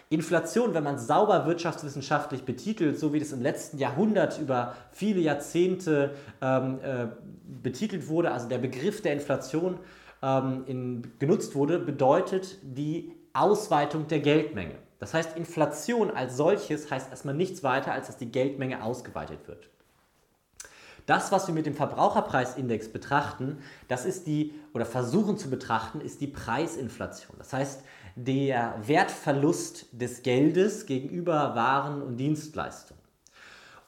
Inflation, 0.09 0.73
wenn 0.73 0.83
man 0.83 0.99
sauber 0.99 1.45
wirtschaftswissenschaftlich 1.45 2.43
betitelt, 2.43 2.97
so 2.99 3.11
wie 3.11 3.19
das 3.19 3.31
im 3.31 3.41
letzten 3.41 3.79
Jahrhundert 3.79 4.39
über 4.39 4.75
viele 4.91 5.19
Jahrzehnte 5.19 6.11
ähm, 6.41 6.79
äh, 6.83 7.07
betitelt 7.61 8.07
wurde, 8.07 8.31
also 8.31 8.47
der 8.47 8.59
Begriff 8.59 9.01
der 9.01 9.13
Inflation 9.13 9.79
ähm, 10.21 10.63
in, 10.67 11.11
genutzt 11.19 11.55
wurde, 11.55 11.79
bedeutet 11.79 12.59
die 12.61 13.13
Ausweitung 13.33 14.07
der 14.07 14.19
Geldmenge. 14.19 14.75
Das 14.99 15.13
heißt, 15.13 15.35
Inflation 15.35 16.11
als 16.11 16.37
solches 16.37 16.89
heißt 16.89 17.09
erstmal 17.09 17.35
nichts 17.35 17.63
weiter, 17.63 17.91
als 17.91 18.07
dass 18.07 18.17
die 18.17 18.31
Geldmenge 18.31 18.83
ausgeweitet 18.83 19.47
wird. 19.47 19.69
Das, 21.05 21.31
was 21.31 21.47
wir 21.47 21.53
mit 21.53 21.65
dem 21.65 21.75
Verbraucherpreisindex 21.75 22.89
betrachten, 22.89 23.59
das 23.87 24.05
ist 24.05 24.25
die, 24.25 24.53
oder 24.73 24.85
versuchen 24.85 25.37
zu 25.37 25.49
betrachten, 25.49 26.01
ist 26.01 26.19
die 26.21 26.27
Preisinflation. 26.27 27.35
Das 27.37 27.53
heißt, 27.53 27.83
der 28.15 28.75
Wertverlust 28.81 29.87
des 29.91 30.23
Geldes 30.23 30.85
gegenüber 30.85 31.53
Waren 31.55 32.01
und 32.01 32.17
Dienstleistungen. 32.17 33.05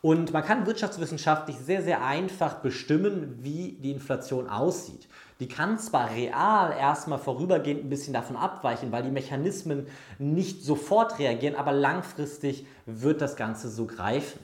Und 0.01 0.31
man 0.31 0.43
kann 0.43 0.67
wirtschaftswissenschaftlich 0.67 1.57
sehr, 1.57 1.81
sehr 1.81 2.03
einfach 2.03 2.55
bestimmen, 2.55 3.39
wie 3.41 3.77
die 3.81 3.91
Inflation 3.91 4.47
aussieht. 4.47 5.07
Die 5.39 5.47
kann 5.47 5.79
zwar 5.79 6.11
real 6.11 6.71
erstmal 6.77 7.17
vorübergehend 7.17 7.83
ein 7.83 7.89
bisschen 7.89 8.13
davon 8.13 8.35
abweichen, 8.35 8.91
weil 8.91 9.03
die 9.03 9.11
Mechanismen 9.11 9.87
nicht 10.19 10.63
sofort 10.63 11.17
reagieren, 11.17 11.55
aber 11.55 11.71
langfristig 11.71 12.67
wird 12.85 13.21
das 13.21 13.35
Ganze 13.35 13.69
so 13.69 13.87
greifen. 13.87 14.39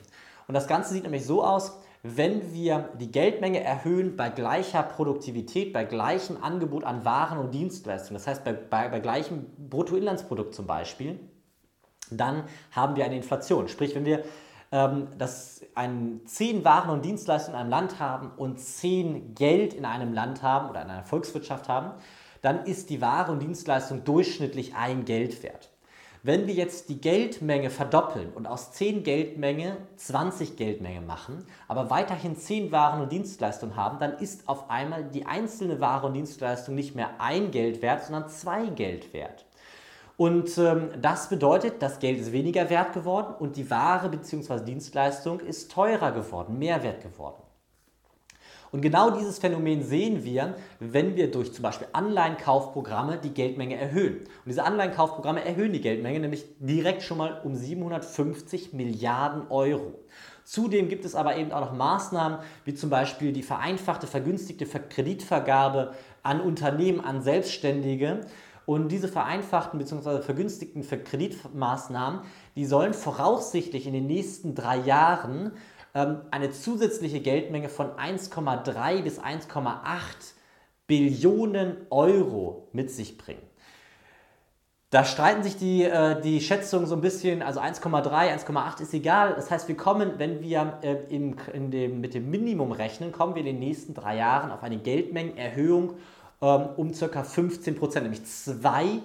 Und 0.48 0.56
das 0.56 0.68
Ganze 0.68 0.94
sieht 0.94 1.04
nämlich 1.04 1.26
so 1.26 1.44
aus, 1.44 1.74
wenn 2.04 2.54
wir 2.54 2.90
die 3.00 3.12
Geldmenge 3.12 3.64
erhöhen 3.64 4.18
bei 4.18 4.30
gleicher 4.30 4.84
Produktivität, 4.84 5.72
bei 5.72 5.86
gleichem 5.86 6.38
Angebot 6.44 6.84
an 6.84 7.06
Waren 7.06 7.38
und 7.38 7.52
Dienstleistungen, 7.52 8.16
das 8.16 8.28
heißt 8.28 8.44
bei, 8.44 8.52
bei, 8.52 8.90
bei 8.90 9.00
gleichem 9.00 9.46
Bruttoinlandsprodukt 9.70 10.54
zum 10.54 10.68
Beispiel, 10.68 11.18
dann 12.12 12.44
haben 12.72 12.98
wir 12.98 13.06
eine 13.06 13.16
Inflation. 13.16 13.70
Sprich, 13.70 13.96
wenn 13.96 14.04
wir 14.04 14.26
ähm, 14.74 15.08
das 15.18 15.62
ein, 15.76 16.20
10 16.26 16.66
Waren 16.66 16.90
und 16.90 17.06
Dienstleistungen 17.06 17.56
in 17.56 17.62
einem 17.62 17.70
Land 17.70 18.00
haben 18.00 18.32
und 18.36 18.60
10 18.60 19.34
Geld 19.34 19.74
in 19.74 19.86
einem 19.86 20.12
Land 20.12 20.44
haben 20.44 20.70
oder 20.70 20.82
in 20.82 20.90
einer 20.90 21.06
Volkswirtschaft 21.06 21.70
haben, 21.70 21.92
dann 22.42 22.66
ist 22.66 22.90
die 22.90 23.00
Ware 23.00 23.32
und 23.32 23.40
Dienstleistung 23.40 24.04
durchschnittlich 24.04 24.76
ein 24.76 25.06
Geld 25.06 25.42
wert. 25.42 25.73
Wenn 26.26 26.48
wir 26.48 26.54
jetzt 26.54 26.88
die 26.88 27.02
Geldmenge 27.02 27.70
verdoppeln 27.70 28.32
und 28.32 28.48
aus 28.48 28.72
10 28.72 29.04
Geldmenge 29.04 29.76
20 29.98 30.56
Geldmenge 30.56 31.02
machen, 31.02 31.46
aber 31.68 31.90
weiterhin 31.90 32.38
10 32.38 32.72
Waren 32.72 33.02
und 33.02 33.12
Dienstleistungen 33.12 33.76
haben, 33.76 34.00
dann 34.00 34.18
ist 34.20 34.48
auf 34.48 34.70
einmal 34.70 35.04
die 35.04 35.26
einzelne 35.26 35.82
Ware 35.82 36.08
und 36.08 36.14
Dienstleistung 36.14 36.76
nicht 36.76 36.96
mehr 36.96 37.10
ein 37.20 37.52
Geld 37.52 37.82
wert, 37.82 38.06
sondern 38.06 38.30
zwei 38.30 38.68
Geld 38.68 39.12
wert. 39.12 39.46
Und 40.16 40.58
ähm, 40.58 40.92
das 41.02 41.28
bedeutet, 41.28 41.82
das 41.82 42.00
Geld 42.00 42.18
ist 42.18 42.32
weniger 42.32 42.70
wert 42.70 42.94
geworden 42.94 43.36
und 43.38 43.58
die 43.58 43.70
Ware 43.70 44.08
bzw. 44.08 44.64
Dienstleistung 44.64 45.42
ist 45.42 45.74
teurer 45.74 46.14
geworden, 46.14 46.58
mehr 46.58 46.84
wert 46.84 47.04
geworden. 47.04 47.43
Und 48.74 48.82
genau 48.82 49.12
dieses 49.12 49.38
Phänomen 49.38 49.84
sehen 49.84 50.24
wir, 50.24 50.56
wenn 50.80 51.16
wir 51.16 51.30
durch 51.30 51.54
zum 51.54 51.62
Beispiel 51.62 51.88
Anleihenkaufprogramme 51.94 53.20
die 53.20 53.30
Geldmenge 53.30 53.78
erhöhen. 53.78 54.22
Und 54.22 54.48
diese 54.48 54.64
Anleihenkaufprogramme 54.64 55.46
erhöhen 55.46 55.74
die 55.74 55.80
Geldmenge 55.80 56.20
nämlich 56.20 56.46
direkt 56.58 57.04
schon 57.04 57.20
mal 57.20 57.40
um 57.44 57.54
750 57.54 58.74
Milliarden 58.74 59.44
Euro. 59.52 60.00
Zudem 60.44 60.90
gibt 60.90 61.06
es 61.06 61.14
aber 61.14 61.38
eben 61.38 61.52
auch 61.52 61.62
noch 61.62 61.74
Maßnahmen, 61.74 62.40
wie 62.66 62.74
zum 62.74 62.90
Beispiel 62.90 63.32
die 63.32 63.44
vereinfachte, 63.44 64.08
vergünstigte 64.08 64.66
Kreditvergabe 64.66 65.94
an 66.24 66.42
Unternehmen, 66.42 67.00
an 67.00 67.22
Selbstständige. 67.22 68.22
Und 68.66 68.92
diese 68.92 69.08
vereinfachten 69.08 69.78
bzw. 69.78 70.22
vergünstigten 70.22 70.84
Kreditmaßnahmen, 70.84 72.22
die 72.56 72.66
sollen 72.66 72.96
voraussichtlich 72.96 73.86
in 73.86 73.94
den 73.94 74.08
nächsten 74.08 74.56
drei 74.56 74.78
Jahren 74.78 75.52
eine 75.94 76.52
zusätzliche 76.52 77.20
Geldmenge 77.20 77.70
von 77.70 77.92
1,3 77.92 79.04
bis 79.04 79.20
1,8 79.20 79.78
Billionen 80.88 81.78
Euro 81.92 82.68
mit 82.74 82.92
sich 82.92 83.18
bringen. 83.18 83.42
Da 84.90 85.06
streiten 85.06 85.42
sich 85.42 85.58
die, 85.58 85.84
äh, 85.84 86.22
die 86.22 86.40
Schätzungen 86.40 86.86
so 86.86 86.94
ein 86.94 87.02
bisschen, 87.02 87.42
also 87.42 87.60
1,3, 87.60 88.12
1,8 88.12 88.82
ist 88.82 88.94
egal. 88.94 89.34
Das 89.36 89.50
heißt, 89.50 89.68
wir 89.68 89.76
kommen, 89.76 90.20
wenn 90.20 90.42
wir 90.42 90.78
äh, 90.84 90.98
im, 91.10 91.36
in 91.52 91.72
dem, 91.72 92.00
mit 92.00 92.14
dem 92.14 92.30
Minimum 92.30 92.72
rechnen, 92.72 93.12
kommen 93.12 93.34
wir 93.34 93.40
in 93.40 93.48
den 93.48 93.60
nächsten 93.60 93.96
drei 93.96 94.18
Jahren 94.18 94.52
auf 94.52 94.62
eine 94.62 94.78
Geldmengenerhöhung 94.78 95.96
ähm, 96.44 96.70
um 96.78 96.92
ca. 96.92 97.24
15 97.24 97.76
Prozent, 97.76 98.04
nämlich 98.04 98.24
2 98.24 99.00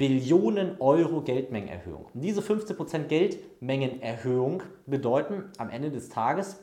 Billionen 0.00 0.80
Euro 0.80 1.20
Geldmengenerhöhung. 1.20 2.06
Und 2.14 2.22
diese 2.22 2.40
15% 2.40 3.00
Geldmengenerhöhung 3.00 4.62
bedeuten 4.86 5.50
am 5.58 5.68
Ende 5.68 5.90
des 5.90 6.08
Tages, 6.08 6.58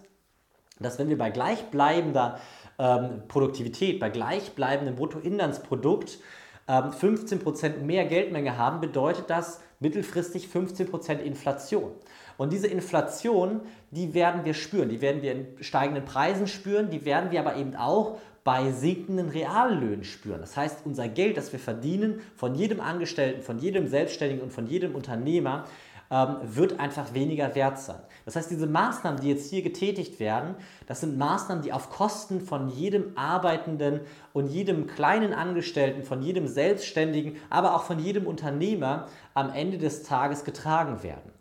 dass 0.79 0.97
wenn 0.97 1.07
wir 1.07 1.19
bei 1.19 1.29
gleichbleibender 1.29 2.39
ähm, 2.79 3.21
Produktivität, 3.27 3.99
bei 3.99 4.09
gleichbleibendem 4.09 4.95
Bruttoinlandsprodukt 4.95 6.17
ähm, 6.67 6.85
15% 6.85 7.77
mehr 7.81 8.05
Geldmenge 8.05 8.57
haben, 8.57 8.81
bedeutet 8.81 9.29
das 9.29 9.61
mittelfristig 9.79 10.47
15% 10.47 11.19
Inflation. 11.19 11.91
Und 12.37 12.51
diese 12.51 12.65
Inflation, 12.65 13.61
die 13.91 14.15
werden 14.15 14.45
wir 14.45 14.55
spüren, 14.55 14.89
die 14.89 15.01
werden 15.01 15.21
wir 15.21 15.33
in 15.33 15.47
steigenden 15.61 16.05
Preisen 16.05 16.47
spüren, 16.47 16.89
die 16.89 17.05
werden 17.05 17.29
wir 17.29 17.39
aber 17.39 17.55
eben 17.55 17.75
auch 17.75 18.17
bei 18.47 18.71
sinkenden 18.71 19.27
Reallöhnen 19.27 20.05
spüren. 20.05 20.39
Das 20.39 20.55
heißt, 20.55 20.85
unser 20.85 21.09
Geld, 21.09 21.35
das 21.35 21.51
wir 21.51 21.59
verdienen, 21.59 22.21
von 22.37 22.55
jedem 22.55 22.79
Angestellten, 22.79 23.41
von 23.41 23.59
jedem 23.59 23.89
Selbstständigen 23.89 24.41
und 24.41 24.53
von 24.53 24.67
jedem 24.67 24.95
Unternehmer, 24.95 25.65
ähm, 26.09 26.37
wird 26.43 26.79
einfach 26.79 27.13
weniger 27.13 27.55
wert 27.55 27.77
sein. 27.77 27.99
Das 28.23 28.37
heißt, 28.37 28.49
diese 28.49 28.65
Maßnahmen, 28.65 29.19
die 29.19 29.27
jetzt 29.27 29.49
hier 29.49 29.63
getätigt 29.63 30.21
werden, 30.21 30.55
das 30.85 31.01
sind 31.01 31.17
Maßnahmen, 31.17 31.61
die 31.61 31.73
auf 31.73 31.89
Kosten 31.89 32.39
von 32.39 32.69
jedem 32.69 33.17
Arbeitenden 33.17 33.99
und 34.31 34.47
jedem 34.47 34.87
kleinen 34.87 35.33
Angestellten, 35.33 36.03
von 36.03 36.21
jedem 36.21 36.47
Selbstständigen, 36.47 37.35
aber 37.49 37.75
auch 37.75 37.83
von 37.83 37.99
jedem 37.99 38.25
Unternehmer 38.25 39.09
am 39.33 39.49
Ende 39.49 39.77
des 39.77 40.03
Tages 40.03 40.45
getragen 40.45 41.03
werden. 41.03 41.36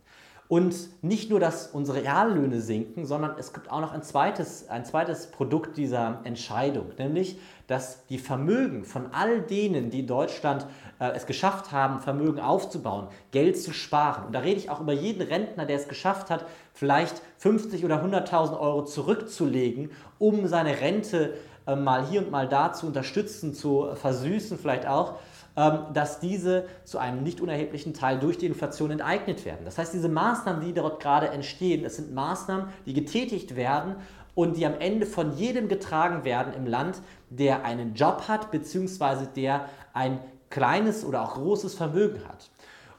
Und 0.49 1.03
nicht 1.03 1.29
nur, 1.29 1.41
dass 1.41 1.67
unsere 1.69 2.05
Reallöhne 2.05 2.61
sinken, 2.61 3.05
sondern 3.05 3.35
es 3.37 3.53
gibt 3.53 3.71
auch 3.71 3.81
noch 3.81 3.93
ein 3.93 4.03
zweites, 4.03 4.69
ein 4.69 4.85
zweites 4.85 5.27
Produkt 5.27 5.77
dieser 5.77 6.21
Entscheidung, 6.23 6.87
nämlich, 6.99 7.39
dass 7.67 8.07
die 8.07 8.19
Vermögen 8.19 8.85
von 8.85 9.13
all 9.13 9.41
denen, 9.41 9.91
die 9.91 10.01
in 10.01 10.07
Deutschland 10.07 10.67
äh, 11.01 11.11
es 11.17 11.27
geschafft 11.27 11.73
haben, 11.73 11.99
Vermögen 11.99 12.39
aufzubauen, 12.39 13.09
Geld 13.33 13.61
zu 13.61 13.73
sparen. 13.73 14.27
Und 14.27 14.33
da 14.35 14.39
rede 14.39 14.59
ich 14.59 14.71
auch 14.71 14.81
über 14.81 14.93
jeden 14.93 15.23
Rentner, 15.23 15.67
der 15.67 15.77
es 15.77 15.89
geschafft 15.89 16.31
hat, 16.31 16.47
vielleicht 16.73 17.21
50 17.39 17.85
oder 17.85 18.05
100.000 18.05 18.59
Euro 18.61 18.85
zurückzulegen, 18.85 19.91
um 20.19 20.47
seine 20.47 20.81
Rente 20.81 21.35
äh, 21.67 21.75
mal 21.75 22.07
hier 22.07 22.21
und 22.21 22.31
mal 22.31 22.49
da 22.49 22.73
zu 22.73 22.87
unterstützen, 22.87 23.53
zu 23.53 23.89
versüßen 23.97 24.59
vielleicht 24.59 24.87
auch 24.87 25.15
dass 25.57 26.21
diese 26.21 26.67
zu 26.85 26.99
einem 26.99 27.23
nicht 27.23 27.41
unerheblichen 27.41 27.95
Teil 27.95 28.19
durch 28.19 28.37
die 28.37 28.47
Inflation 28.47 28.91
enteignet 28.91 29.45
werden. 29.47 29.65
Das 29.65 29.79
heißt, 29.79 29.95
diese 29.95 30.11
Maßnahmen, 30.11 30.63
die 30.63 30.75
dort 30.75 31.01
gerade 31.01 31.31
entstehen, 31.31 31.83
das 31.83 31.97
sind 31.97 32.15
Maßnahmen, 32.15 32.69
die 32.85 32.93
getätigt 32.93 33.57
werden 33.57 33.97
und 34.35 34.59
die 34.59 34.67
am 34.67 34.75
Ende 34.79 35.07
von 35.07 35.35
jedem 35.35 35.69
getragen 35.69 36.25
werden 36.25 36.53
im 36.53 36.67
Land, 36.67 37.01
der 37.31 37.65
einen 37.65 37.95
Job 37.95 38.29
hat, 38.29 38.51
beziehungsweise 38.51 39.27
der 39.35 39.71
ein 39.95 40.21
kleines 40.51 41.05
oder 41.07 41.23
auch 41.23 41.35
großes 41.35 41.75
Vermögen 41.75 42.21
hat. 42.29 42.51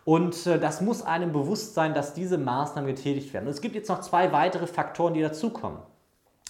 Und 0.04 0.48
äh, 0.48 0.60
das 0.60 0.82
muss 0.82 1.04
einem 1.04 1.34
bewusst 1.34 1.76
sein, 1.76 1.94
dass 1.94 2.16
diese 2.16 2.40
Maßnahmen 2.40 2.88
getätigt 2.88 3.34
werden. 3.34 3.46
Und 3.46 3.52
es 3.52 3.62
gibt 3.62 3.76
jetzt 3.76 3.90
noch 3.90 4.02
zwei 4.02 4.32
weitere 4.32 4.66
Faktoren, 4.66 5.14
die 5.14 5.22
dazukommen. 5.22 5.80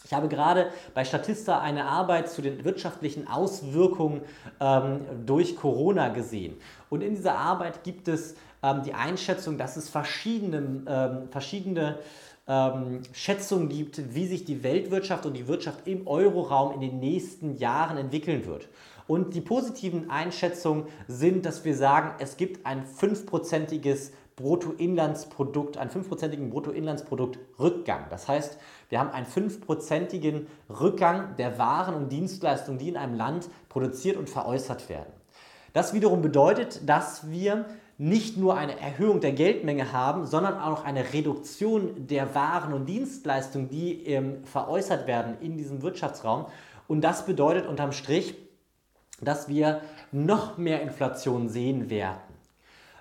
Ich 0.08 0.14
habe 0.14 0.30
gerade 0.30 0.72
bei 0.94 1.04
Statista 1.04 1.60
eine 1.60 1.84
Arbeit 1.84 2.30
zu 2.30 2.42
den 2.42 2.64
wirtschaftlichen 2.64 3.28
Auswirkungen 3.28 4.22
ähm, 4.62 5.02
durch 5.26 5.58
Corona 5.58 6.08
gesehen. 6.08 6.56
Und 6.90 7.04
in 7.04 7.14
dieser 7.14 7.38
Arbeit 7.38 7.84
gibt 7.84 8.08
es 8.08 8.36
ähm, 8.64 8.84
die 8.86 8.94
Einschätzung, 8.94 9.58
dass 9.58 9.76
es 9.76 9.90
verschiedene, 9.90 10.84
ähm, 10.88 11.30
verschiedene 11.30 12.00
ähm, 12.48 13.02
Schätzungen 13.12 13.68
gibt, 13.68 14.16
wie 14.16 14.28
sich 14.28 14.46
die 14.46 14.64
Weltwirtschaft 14.64 15.26
und 15.26 15.34
die 15.34 15.50
Wirtschaft 15.50 15.86
im 15.86 16.08
Euroraum 16.08 16.74
in 16.76 16.80
den 16.80 17.00
nächsten 17.02 17.58
Jahren 17.58 17.98
entwickeln 17.98 18.46
wird. 18.46 18.70
Und 19.08 19.36
die 19.36 19.42
positiven 19.42 20.10
Einschätzungen 20.10 20.86
sind, 21.10 21.46
dass 21.46 21.66
wir 21.66 21.76
sagen, 21.76 22.12
es 22.20 22.38
gibt 22.38 22.66
ein 22.66 22.86
fünfprozentiges 22.86 24.14
Bruttoinlandsprodukt, 24.38 25.78
einen 25.78 25.90
fünfprozentigen 25.90 26.50
Bruttoinlandsprodukt-Rückgang. 26.52 28.06
Das 28.10 28.28
heißt, 28.28 28.58
wir 28.90 29.00
haben 29.00 29.10
einen 29.10 29.26
fünfprozentigen 29.26 30.48
Rückgang 30.70 31.36
der 31.38 31.58
Waren 31.58 31.96
und 31.96 32.10
Dienstleistungen, 32.12 32.80
die 32.80 32.90
in 32.90 32.98
einem 32.98 33.16
Land 33.16 33.50
produziert 33.68 34.16
und 34.16 34.30
veräußert 34.30 34.90
werden. 34.90 35.12
Das 35.74 35.94
wiederum 35.94 36.22
bedeutet, 36.22 36.88
dass 36.88 37.30
wir 37.30 37.66
nicht 37.98 38.38
nur 38.38 38.56
eine 38.56 38.80
Erhöhung 38.80 39.22
der 39.22 39.32
Geldmenge 39.32 39.92
haben, 39.92 40.28
sondern 40.28 40.60
auch 40.60 40.86
eine 40.86 41.14
Reduktion 41.14 42.08
der 42.08 42.36
Waren 42.36 42.74
und 42.74 42.86
Dienstleistungen, 42.86 43.70
die 43.70 44.06
ähm, 44.06 44.44
veräußert 44.46 45.08
werden 45.08 45.38
in 45.42 45.58
diesem 45.58 45.82
Wirtschaftsraum. 45.82 46.46
Und 46.88 47.02
das 47.02 47.26
bedeutet 47.26 47.66
unterm 47.66 47.92
Strich, 47.92 48.36
dass 49.20 49.48
wir 49.50 49.82
noch 50.12 50.60
mehr 50.60 50.84
Inflation 50.84 51.50
sehen 51.50 51.90
werden. 51.90 52.22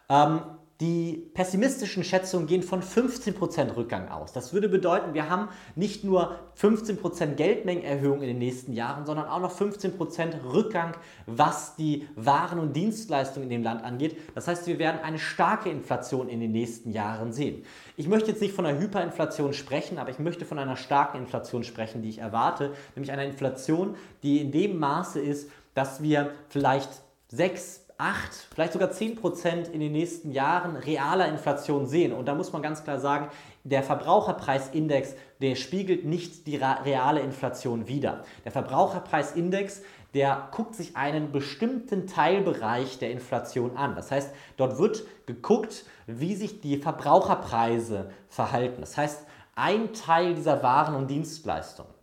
Ähm, 0.08 0.40
die 0.80 1.30
pessimistischen 1.32 2.04
Schätzungen 2.04 2.46
gehen 2.46 2.62
von 2.62 2.82
15% 2.82 3.76
Rückgang 3.76 4.08
aus. 4.08 4.34
Das 4.34 4.52
würde 4.52 4.68
bedeuten, 4.68 5.14
wir 5.14 5.30
haben 5.30 5.48
nicht 5.74 6.04
nur 6.04 6.38
15% 6.60 7.34
Geldmengenerhöhung 7.34 8.20
in 8.20 8.28
den 8.28 8.38
nächsten 8.38 8.74
Jahren, 8.74 9.06
sondern 9.06 9.26
auch 9.26 9.40
noch 9.40 9.58
15% 9.58 10.52
Rückgang, 10.52 10.94
was 11.24 11.76
die 11.76 12.06
Waren 12.14 12.58
und 12.58 12.76
Dienstleistungen 12.76 13.44
in 13.44 13.50
dem 13.50 13.62
Land 13.62 13.84
angeht. 13.84 14.18
Das 14.34 14.48
heißt, 14.48 14.66
wir 14.66 14.78
werden 14.78 15.00
eine 15.02 15.18
starke 15.18 15.70
Inflation 15.70 16.28
in 16.28 16.40
den 16.40 16.52
nächsten 16.52 16.90
Jahren 16.90 17.32
sehen. 17.32 17.64
Ich 17.96 18.06
möchte 18.06 18.30
jetzt 18.30 18.42
nicht 18.42 18.54
von 18.54 18.66
einer 18.66 18.78
Hyperinflation 18.78 19.54
sprechen, 19.54 19.96
aber 19.96 20.10
ich 20.10 20.18
möchte 20.18 20.44
von 20.44 20.58
einer 20.58 20.76
starken 20.76 21.16
Inflation 21.16 21.64
sprechen, 21.64 22.02
die 22.02 22.10
ich 22.10 22.18
erwarte, 22.18 22.74
nämlich 22.94 23.10
einer 23.12 23.24
Inflation, 23.24 23.94
die 24.22 24.42
in 24.42 24.52
dem 24.52 24.78
Maße 24.78 25.20
ist, 25.20 25.50
dass 25.72 26.02
wir 26.02 26.32
vielleicht 26.50 26.90
6, 27.28 27.85
8, 27.98 28.48
vielleicht 28.54 28.74
sogar 28.74 28.90
10 28.90 29.16
Prozent 29.16 29.68
in 29.68 29.80
den 29.80 29.92
nächsten 29.92 30.30
Jahren 30.30 30.76
realer 30.76 31.28
Inflation 31.28 31.86
sehen. 31.86 32.12
Und 32.12 32.26
da 32.26 32.34
muss 32.34 32.52
man 32.52 32.62
ganz 32.62 32.84
klar 32.84 33.00
sagen, 33.00 33.28
der 33.64 33.82
Verbraucherpreisindex, 33.82 35.14
der 35.40 35.54
spiegelt 35.54 36.04
nicht 36.04 36.46
die 36.46 36.56
reale 36.56 37.20
Inflation 37.20 37.88
wider. 37.88 38.24
Der 38.44 38.52
Verbraucherpreisindex, 38.52 39.82
der 40.14 40.48
guckt 40.52 40.74
sich 40.74 40.96
einen 40.96 41.32
bestimmten 41.32 42.06
Teilbereich 42.06 42.98
der 42.98 43.10
Inflation 43.10 43.76
an. 43.76 43.94
Das 43.96 44.10
heißt, 44.10 44.32
dort 44.56 44.78
wird 44.78 45.04
geguckt, 45.26 45.84
wie 46.06 46.34
sich 46.34 46.60
die 46.60 46.76
Verbraucherpreise 46.76 48.10
verhalten. 48.28 48.80
Das 48.80 48.96
heißt, 48.96 49.26
ein 49.54 49.94
Teil 49.94 50.34
dieser 50.34 50.62
Waren 50.62 50.94
und 50.94 51.10
Dienstleistungen. 51.10 51.95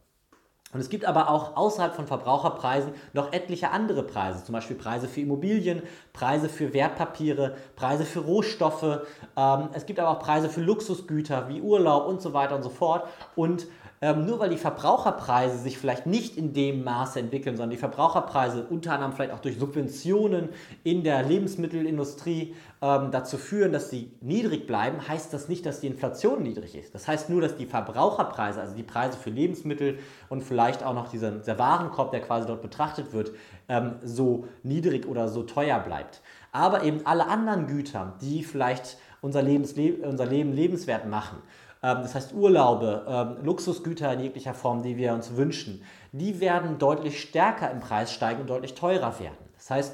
Und 0.74 0.80
es 0.80 0.90
gibt 0.90 1.06
aber 1.06 1.30
auch 1.30 1.56
außerhalb 1.56 1.96
von 1.96 2.08
Verbraucherpreisen 2.08 2.94
noch 3.14 3.32
etliche 3.32 3.72
andere 3.72 4.04
Preise, 4.04 4.44
zum 4.44 4.54
Beispiel 4.54 4.76
Preise 4.76 5.08
für 5.08 5.22
Immobilien, 5.22 5.84
Preise 6.14 6.50
für 6.50 6.74
Wertpapiere, 6.74 7.56
Preise 7.76 8.06
für 8.06 8.20
Rohstoffe. 8.20 9.02
Ähm, 9.38 9.70
es 9.74 9.86
gibt 9.86 10.00
aber 10.00 10.10
auch 10.10 10.20
Preise 10.20 10.50
für 10.50 10.62
Luxusgüter 10.62 11.48
wie 11.50 11.62
Urlaub 11.62 12.08
und 12.08 12.22
so 12.22 12.34
weiter 12.34 12.56
und 12.56 12.64
so 12.64 12.70
fort. 12.70 13.08
Und 13.36 13.68
ähm, 14.04 14.26
nur 14.26 14.38
weil 14.42 14.50
die 14.50 14.58
Verbraucherpreise 14.58 15.58
sich 15.58 15.78
vielleicht 15.78 16.06
nicht 16.06 16.36
in 16.36 16.52
dem 16.52 16.84
Maße 16.84 17.22
entwickeln, 17.22 17.56
sondern 17.56 17.70
die 17.70 17.78
Verbraucherpreise 17.78 18.66
unter 18.70 18.92
anderem 18.92 19.14
vielleicht 19.14 19.32
auch 19.32 19.40
durch 19.40 19.58
Subventionen 19.58 20.50
in 20.84 21.06
der 21.06 21.24
Lebensmittelindustrie 21.24 22.54
ähm, 22.82 23.12
dazu 23.12 23.38
führen, 23.38 23.72
dass 23.72 23.90
sie 23.90 24.12
niedrig 24.20 24.68
bleiben, 24.68 25.08
heißt 25.08 25.32
das 25.32 25.48
nicht, 25.48 25.66
dass 25.66 25.80
die 25.80 25.88
Inflation 25.88 26.44
niedrig 26.44 26.76
ist. 26.76 26.94
Das 26.94 27.08
heißt 27.08 27.30
nur, 27.30 27.40
dass 27.40 27.56
die 27.56 27.66
Verbraucherpreise, 27.66 28.60
also 28.60 28.76
die 28.76 28.84
Preise 28.84 29.18
für 29.18 29.30
Lebensmittel 29.30 30.00
und 30.28 30.42
vielleicht 30.44 30.84
auch 30.84 30.94
noch 30.94 31.08
dieser, 31.08 31.32
dieser 31.32 31.58
Warenkorb, 31.58 32.12
der 32.12 32.20
quasi 32.20 32.46
dort 32.46 32.62
betrachtet 32.62 33.14
wird, 33.14 33.32
ähm, 33.70 33.94
so 34.04 34.48
niedrig 34.64 35.08
oder 35.08 35.30
so 35.30 35.44
teuer 35.44 35.80
bleibt. 35.80 36.22
Aber 36.52 36.84
eben 36.84 37.06
alle 37.06 37.28
anderen 37.28 37.68
Güter, 37.68 38.16
die 38.20 38.44
vielleicht 38.44 38.98
unser, 39.22 39.42
Lebens, 39.42 39.76
unser 40.02 40.26
Leben 40.26 40.52
lebenswert 40.52 41.08
machen, 41.08 41.38
das 41.84 42.16
heißt 42.16 42.34
Urlaube, 42.34 43.06
ähm, 43.08 43.46
Luxusgüter 43.46 44.14
in 44.14 44.22
jeglicher 44.22 44.54
Form, 44.54 44.84
die 44.84 44.96
wir 44.96 45.14
uns 45.14 45.36
wünschen, 45.36 45.84
die 46.14 46.40
werden 46.40 46.80
deutlich 46.80 47.22
stärker 47.22 47.70
im 47.72 47.82
Preis 47.82 48.14
steigen 48.14 48.42
und 48.42 48.50
deutlich 48.50 48.74
teurer 48.74 49.20
werden. 49.20 49.38
Das 49.58 49.70
heißt, 49.70 49.94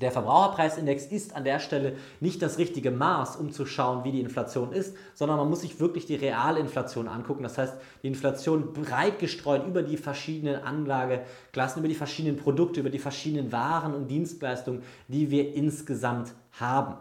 der 0.00 0.10
Verbraucherpreisindex 0.10 1.06
ist 1.06 1.34
an 1.34 1.44
der 1.44 1.58
Stelle 1.58 1.96
nicht 2.20 2.42
das 2.42 2.58
richtige 2.58 2.90
Maß, 2.90 3.36
um 3.36 3.50
zu 3.50 3.64
schauen, 3.64 4.04
wie 4.04 4.12
die 4.12 4.20
Inflation 4.20 4.72
ist, 4.72 4.94
sondern 5.14 5.38
man 5.38 5.48
muss 5.48 5.62
sich 5.62 5.80
wirklich 5.80 6.04
die 6.04 6.16
reale 6.16 6.60
Inflation 6.60 7.08
angucken. 7.08 7.42
Das 7.42 7.56
heißt, 7.56 7.74
die 8.02 8.08
Inflation 8.08 8.74
breit 8.74 9.18
gestreut 9.18 9.66
über 9.66 9.82
die 9.82 9.96
verschiedenen 9.96 10.62
Anlageklassen, 10.62 11.80
über 11.80 11.88
die 11.88 11.94
verschiedenen 11.94 12.36
Produkte, 12.36 12.80
über 12.80 12.90
die 12.90 12.98
verschiedenen 12.98 13.52
Waren 13.52 13.94
und 13.94 14.08
Dienstleistungen, 14.08 14.82
die 15.08 15.30
wir 15.30 15.54
insgesamt 15.54 16.34
haben. 16.52 16.96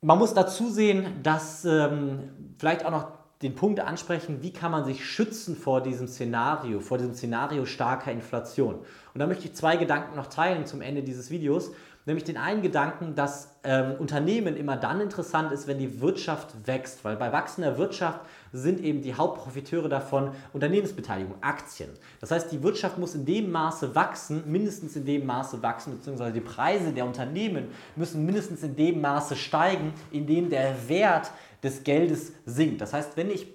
Man 0.00 0.18
muss 0.18 0.32
dazu 0.32 0.70
sehen, 0.70 1.22
dass 1.24 1.64
ähm, 1.64 2.30
vielleicht 2.58 2.84
auch 2.84 2.92
noch 2.92 3.18
den 3.42 3.54
Punkt 3.54 3.80
ansprechen, 3.80 4.42
wie 4.42 4.52
kann 4.52 4.70
man 4.70 4.84
sich 4.84 5.04
schützen 5.04 5.56
vor 5.56 5.80
diesem 5.80 6.06
Szenario, 6.06 6.80
vor 6.80 6.98
diesem 6.98 7.14
Szenario 7.14 7.64
starker 7.66 8.12
Inflation. 8.12 8.76
Und 8.76 9.18
da 9.18 9.26
möchte 9.26 9.46
ich 9.46 9.54
zwei 9.54 9.76
Gedanken 9.76 10.16
noch 10.16 10.26
teilen 10.26 10.66
zum 10.66 10.82
Ende 10.82 11.02
dieses 11.02 11.30
Videos. 11.30 11.72
Nämlich 12.08 12.24
den 12.24 12.38
einen 12.38 12.62
Gedanken, 12.62 13.14
dass 13.14 13.58
ähm, 13.64 13.96
Unternehmen 13.98 14.56
immer 14.56 14.78
dann 14.78 15.02
interessant 15.02 15.52
ist, 15.52 15.66
wenn 15.66 15.76
die 15.76 16.00
Wirtschaft 16.00 16.66
wächst, 16.66 17.04
weil 17.04 17.16
bei 17.16 17.32
wachsender 17.32 17.76
Wirtschaft 17.76 18.20
sind 18.50 18.80
eben 18.80 19.02
die 19.02 19.12
Hauptprofiteure 19.12 19.90
davon 19.90 20.30
Unternehmensbeteiligung, 20.54 21.34
Aktien. 21.42 21.90
Das 22.22 22.30
heißt, 22.30 22.50
die 22.50 22.62
Wirtschaft 22.62 22.96
muss 22.96 23.14
in 23.14 23.26
dem 23.26 23.50
Maße 23.50 23.94
wachsen, 23.94 24.42
mindestens 24.50 24.96
in 24.96 25.04
dem 25.04 25.26
Maße 25.26 25.62
wachsen, 25.62 25.98
beziehungsweise 25.98 26.32
die 26.32 26.40
Preise 26.40 26.92
der 26.92 27.04
Unternehmen 27.04 27.66
müssen 27.94 28.24
mindestens 28.24 28.62
in 28.62 28.74
dem 28.74 29.02
Maße 29.02 29.36
steigen, 29.36 29.92
in 30.10 30.26
dem 30.26 30.48
der 30.48 30.88
Wert 30.88 31.30
des 31.62 31.84
Geldes 31.84 32.32
sinkt. 32.46 32.80
Das 32.80 32.94
heißt, 32.94 33.18
wenn 33.18 33.30
ich 33.30 33.48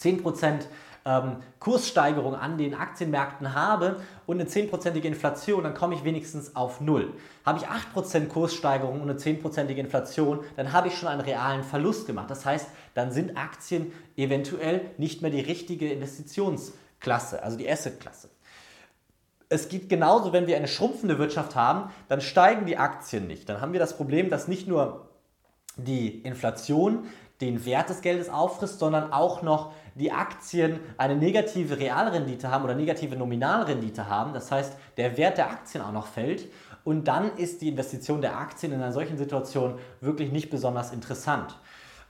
10% 0.00 0.62
ähm, 1.08 1.36
Kurssteigerung 1.58 2.34
an 2.34 2.58
den 2.58 2.74
Aktienmärkten 2.74 3.54
habe 3.54 3.96
und 4.26 4.38
eine 4.38 4.48
10%ige 4.48 5.08
Inflation, 5.08 5.64
dann 5.64 5.72
komme 5.72 5.94
ich 5.94 6.04
wenigstens 6.04 6.54
auf 6.54 6.82
Null. 6.82 7.14
Habe 7.46 7.58
ich 7.58 7.66
8% 7.66 8.28
Kurssteigerung 8.28 9.00
und 9.00 9.08
eine 9.08 9.18
10%ige 9.18 9.80
Inflation, 9.80 10.40
dann 10.56 10.72
habe 10.72 10.88
ich 10.88 10.98
schon 10.98 11.08
einen 11.08 11.22
realen 11.22 11.64
Verlust 11.64 12.06
gemacht. 12.06 12.30
Das 12.30 12.44
heißt, 12.44 12.68
dann 12.94 13.10
sind 13.10 13.38
Aktien 13.38 13.92
eventuell 14.16 14.82
nicht 14.98 15.22
mehr 15.22 15.30
die 15.30 15.40
richtige 15.40 15.90
Investitionsklasse, 15.90 17.42
also 17.42 17.56
die 17.56 17.68
Assetklasse. 17.70 18.28
Es 19.48 19.70
geht 19.70 19.88
genauso, 19.88 20.34
wenn 20.34 20.46
wir 20.46 20.58
eine 20.58 20.68
schrumpfende 20.68 21.18
Wirtschaft 21.18 21.56
haben, 21.56 21.90
dann 22.08 22.20
steigen 22.20 22.66
die 22.66 22.76
Aktien 22.76 23.26
nicht. 23.26 23.48
Dann 23.48 23.62
haben 23.62 23.72
wir 23.72 23.80
das 23.80 23.96
Problem, 23.96 24.28
dass 24.28 24.46
nicht 24.46 24.68
nur 24.68 25.08
die 25.78 26.20
Inflation 26.20 27.06
den 27.40 27.64
Wert 27.64 27.88
des 27.88 28.00
Geldes 28.00 28.28
auffrisst, 28.28 28.78
sondern 28.78 29.12
auch 29.12 29.42
noch 29.42 29.72
die 29.94 30.12
Aktien 30.12 30.80
eine 30.96 31.16
negative 31.16 31.78
Realrendite 31.78 32.50
haben 32.50 32.64
oder 32.64 32.74
negative 32.74 33.16
Nominalrendite 33.16 34.08
haben. 34.08 34.32
Das 34.32 34.50
heißt, 34.50 34.74
der 34.96 35.16
Wert 35.16 35.38
der 35.38 35.50
Aktien 35.50 35.82
auch 35.82 35.92
noch 35.92 36.06
fällt. 36.06 36.48
Und 36.84 37.06
dann 37.06 37.36
ist 37.36 37.60
die 37.60 37.68
Investition 37.68 38.20
der 38.20 38.38
Aktien 38.38 38.72
in 38.72 38.80
einer 38.80 38.92
solchen 38.92 39.18
Situation 39.18 39.78
wirklich 40.00 40.32
nicht 40.32 40.50
besonders 40.50 40.92
interessant. 40.92 41.58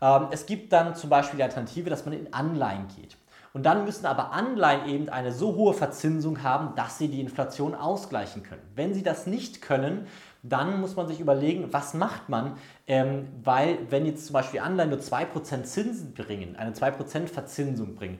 Ähm, 0.00 0.28
es 0.30 0.46
gibt 0.46 0.72
dann 0.72 0.94
zum 0.94 1.10
Beispiel 1.10 1.38
die 1.38 1.42
Alternative, 1.42 1.90
dass 1.90 2.04
man 2.04 2.14
in 2.14 2.32
Anleihen 2.32 2.86
geht. 2.96 3.16
Und 3.54 3.64
dann 3.64 3.84
müssen 3.84 4.06
aber 4.06 4.32
Anleihen 4.32 4.86
eben 4.88 5.08
eine 5.08 5.32
so 5.32 5.56
hohe 5.56 5.74
Verzinsung 5.74 6.42
haben, 6.42 6.74
dass 6.76 6.98
sie 6.98 7.08
die 7.08 7.20
Inflation 7.20 7.74
ausgleichen 7.74 8.42
können. 8.42 8.62
Wenn 8.74 8.94
sie 8.94 9.02
das 9.02 9.26
nicht 9.26 9.62
können, 9.62 10.06
dann 10.42 10.80
muss 10.80 10.96
man 10.96 11.08
sich 11.08 11.20
überlegen, 11.20 11.72
was 11.72 11.94
macht 11.94 12.28
man, 12.28 12.56
ähm, 12.86 13.28
weil 13.42 13.78
wenn 13.90 14.06
jetzt 14.06 14.26
zum 14.26 14.34
Beispiel 14.34 14.60
Anleihen 14.60 14.90
nur 14.90 15.00
2% 15.00 15.64
Zinsen 15.64 16.14
bringen, 16.14 16.56
eine 16.56 16.72
2% 16.72 17.28
Verzinsung 17.28 17.94
bringen, 17.94 18.18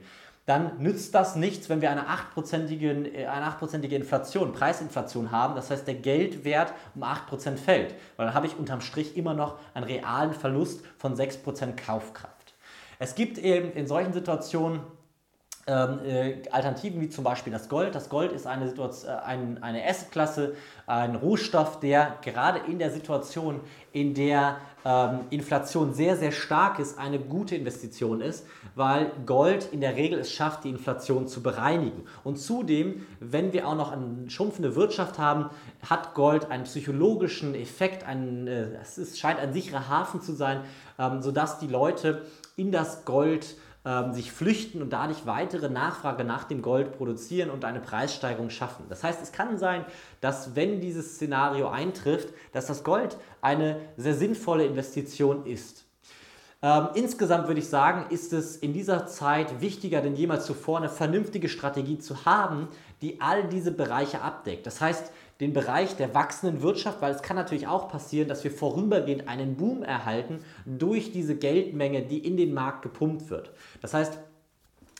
dann 0.48 0.78
nützt 0.78 1.14
das 1.14 1.36
nichts, 1.36 1.68
wenn 1.68 1.82
wir 1.82 1.90
eine 1.90 2.08
8%ige, 2.08 2.90
äh, 2.90 3.26
eine 3.26 3.46
8%ige 3.46 3.94
Inflation, 3.94 4.52
Preisinflation 4.52 5.30
haben. 5.30 5.54
Das 5.54 5.70
heißt, 5.70 5.86
der 5.86 5.96
Geldwert 5.96 6.72
um 6.94 7.02
8% 7.02 7.58
fällt. 7.58 7.94
Weil 8.16 8.26
dann 8.26 8.34
habe 8.34 8.46
ich 8.46 8.58
unterm 8.58 8.80
Strich 8.80 9.14
immer 9.16 9.34
noch 9.34 9.58
einen 9.74 9.84
realen 9.84 10.32
Verlust 10.32 10.82
von 10.96 11.14
6% 11.14 11.76
Kaufkraft. 11.76 12.54
Es 12.98 13.14
gibt 13.14 13.36
eben 13.36 13.72
in 13.72 13.86
solchen 13.86 14.14
Situationen 14.14 14.80
Alternativen 15.72 17.00
wie 17.00 17.08
zum 17.08 17.24
Beispiel 17.24 17.52
das 17.52 17.68
Gold. 17.68 17.94
Das 17.94 18.08
Gold 18.08 18.32
ist 18.32 18.46
eine, 18.46 18.68
Situation, 18.68 19.10
äh, 19.10 19.18
ein, 19.18 19.62
eine 19.62 19.84
Assetklasse, 19.84 20.54
ein 20.86 21.14
Rohstoff, 21.14 21.80
der 21.80 22.16
gerade 22.22 22.60
in 22.70 22.78
der 22.78 22.90
Situation, 22.90 23.60
in 23.92 24.14
der 24.14 24.56
ähm, 24.84 25.20
Inflation 25.30 25.92
sehr, 25.92 26.16
sehr 26.16 26.32
stark 26.32 26.78
ist, 26.78 26.98
eine 26.98 27.18
gute 27.18 27.56
Investition 27.56 28.20
ist, 28.20 28.46
weil 28.74 29.10
Gold 29.26 29.68
in 29.72 29.80
der 29.80 29.96
Regel 29.96 30.20
es 30.20 30.32
schafft, 30.32 30.64
die 30.64 30.70
Inflation 30.70 31.26
zu 31.26 31.42
bereinigen. 31.42 32.04
Und 32.24 32.38
zudem, 32.38 33.06
wenn 33.20 33.52
wir 33.52 33.68
auch 33.68 33.74
noch 33.74 33.92
eine 33.92 34.30
schrumpfende 34.30 34.74
Wirtschaft 34.76 35.18
haben, 35.18 35.50
hat 35.88 36.14
Gold 36.14 36.50
einen 36.50 36.64
psychologischen 36.64 37.54
Effekt, 37.54 38.06
einen, 38.06 38.46
äh, 38.46 38.68
es 38.80 38.96
ist, 38.96 39.18
scheint 39.18 39.38
ein 39.40 39.52
sicherer 39.52 39.88
Hafen 39.88 40.22
zu 40.22 40.32
sein, 40.32 40.62
ähm, 40.98 41.20
sodass 41.20 41.58
die 41.58 41.68
Leute 41.68 42.22
in 42.56 42.72
das 42.72 43.04
Gold 43.04 43.56
ähm, 43.88 44.12
sich 44.12 44.32
flüchten 44.32 44.82
und 44.82 44.92
dadurch 44.92 45.24
weitere 45.24 45.70
Nachfrage 45.70 46.22
nach 46.22 46.44
dem 46.44 46.60
Gold 46.60 46.92
produzieren 46.98 47.48
und 47.48 47.64
eine 47.64 47.80
Preissteigerung 47.80 48.50
schaffen. 48.50 48.84
Das 48.90 49.02
heißt, 49.02 49.22
es 49.22 49.32
kann 49.32 49.56
sein, 49.56 49.86
dass 50.20 50.54
wenn 50.54 50.78
dieses 50.78 51.14
Szenario 51.14 51.70
eintrifft, 51.70 52.28
dass 52.52 52.66
das 52.66 52.84
Gold 52.84 53.16
eine 53.40 53.80
sehr 53.96 54.14
sinnvolle 54.14 54.66
Investition 54.66 55.46
ist. 55.46 55.86
Ähm, 56.60 56.88
insgesamt 56.96 57.48
würde 57.48 57.60
ich 57.60 57.68
sagen, 57.68 58.10
ist 58.10 58.34
es 58.34 58.56
in 58.56 58.74
dieser 58.74 59.06
Zeit 59.06 59.62
wichtiger 59.62 60.02
denn 60.02 60.16
jemals 60.16 60.44
zuvor, 60.44 60.76
eine 60.76 60.90
vernünftige 60.90 61.48
Strategie 61.48 61.98
zu 61.98 62.26
haben, 62.26 62.68
die 63.00 63.22
all 63.22 63.44
diese 63.44 63.70
Bereiche 63.70 64.20
abdeckt. 64.20 64.66
Das 64.66 64.82
heißt, 64.82 65.12
den 65.40 65.52
Bereich 65.52 65.96
der 65.96 66.14
wachsenden 66.14 66.62
Wirtschaft, 66.62 67.00
weil 67.00 67.14
es 67.14 67.22
kann 67.22 67.36
natürlich 67.36 67.68
auch 67.68 67.88
passieren, 67.88 68.28
dass 68.28 68.42
wir 68.42 68.50
vorübergehend 68.50 69.28
einen 69.28 69.56
Boom 69.56 69.82
erhalten 69.82 70.40
durch 70.66 71.12
diese 71.12 71.36
Geldmenge, 71.36 72.02
die 72.02 72.18
in 72.18 72.36
den 72.36 72.54
Markt 72.54 72.82
gepumpt 72.82 73.30
wird. 73.30 73.52
Das 73.80 73.94
heißt, 73.94 74.18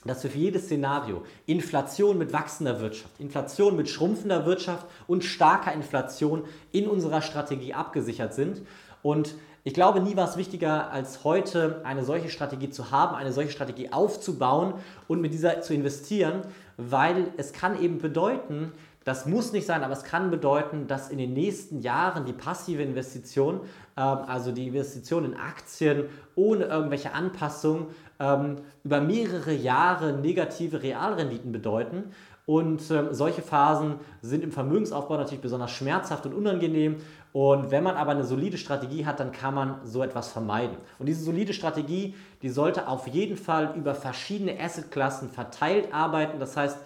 dass 0.05 0.22
wir 0.22 0.31
für 0.31 0.38
jedes 0.38 0.66
Szenario 0.66 1.24
Inflation 1.46 2.18
mit 2.18 2.33
wachsender 2.33 2.81
Wirtschaft, 2.81 3.18
Inflation 3.18 3.74
mit 3.74 3.88
schrumpfender 3.88 4.46
Wirtschaft 4.46 4.87
und 5.09 5.24
starker 5.24 5.72
Inflation 5.72 6.44
in 6.70 6.87
unserer 6.87 7.20
Strategie 7.20 7.74
abgesichert 7.74 8.33
sind. 8.33 8.62
Und 9.03 9.35
ich 9.64 9.74
glaube, 9.74 10.01
nie 10.01 10.16
war 10.16 10.29
es 10.29 10.37
wichtiger 10.37 10.90
als 10.92 11.24
heute, 11.24 11.83
eine 11.85 12.05
solche 12.05 12.31
Strategie 12.31 12.70
zu 12.70 12.92
haben, 12.92 13.16
eine 13.16 13.33
solche 13.33 13.51
Strategie 13.51 13.92
aufzubauen 13.92 14.74
und 15.09 15.20
mit 15.20 15.35
dieser 15.35 15.61
zu 15.62 15.74
investieren, 15.74 16.42
weil 16.77 17.33
es 17.37 17.53
kann 17.53 17.83
eben 17.83 17.98
bedeuten, 17.98 18.72
das 19.09 19.25
muss 19.25 19.53
nicht 19.53 19.66
sein, 19.66 19.83
aber 19.83 19.94
es 19.94 20.05
kann 20.05 20.31
bedeuten, 20.31 20.87
dass 20.87 21.09
in 21.09 21.16
den 21.16 21.33
nächsten 21.33 21.81
Jahren 21.81 22.27
die 22.27 22.35
passive 22.35 22.83
Investition, 22.83 23.61
ähm, 23.97 24.18
also 24.27 24.53
die 24.53 24.66
Investition 24.66 25.25
in 25.25 25.35
Aktien 25.35 26.05
ohne 26.35 26.66
irgendwelche 26.66 27.14
Anpassungen, 27.14 27.87
ähm, 28.21 28.57
über 28.85 29.01
mehrere 29.01 29.55
Jahre 29.55 30.12
negative 30.12 30.83
Realrenditen 30.83 31.53
bedeuten. 31.53 32.12
Und 32.44 32.90
ähm, 32.90 33.09
solche 33.12 33.40
Phasen 33.40 33.94
sind 34.21 34.44
im 34.44 34.53
Vermögensaufbau 34.53 35.16
natürlich 35.16 35.40
besonders 35.40 35.71
schmerzhaft 35.71 36.27
und 36.27 36.35
unangenehm. 36.35 36.97
Und 37.33 37.71
wenn 37.71 37.85
man 37.85 37.97
aber 37.97 38.11
eine 38.11 38.25
solide 38.25 38.59
Strategie 38.59 39.07
hat, 39.07 39.21
dann 39.21 39.33
kann 39.33 39.55
man 39.55 39.77
so 39.85 40.03
etwas 40.03 40.29
vermeiden. 40.29 40.77
Und 40.99 41.07
diese 41.07 41.25
solide 41.25 41.55
Strategie, 41.55 42.14
die 42.42 42.49
sollte 42.51 42.88
auf 42.88 43.07
jeden 43.09 43.38
Fall 43.38 43.73
über 43.75 43.94
verschiedene 43.94 44.59
Assetklassen 44.61 45.31
verteilt 45.31 45.94
arbeiten. 45.94 46.40
Das 46.40 46.59
heißt, 46.59 46.79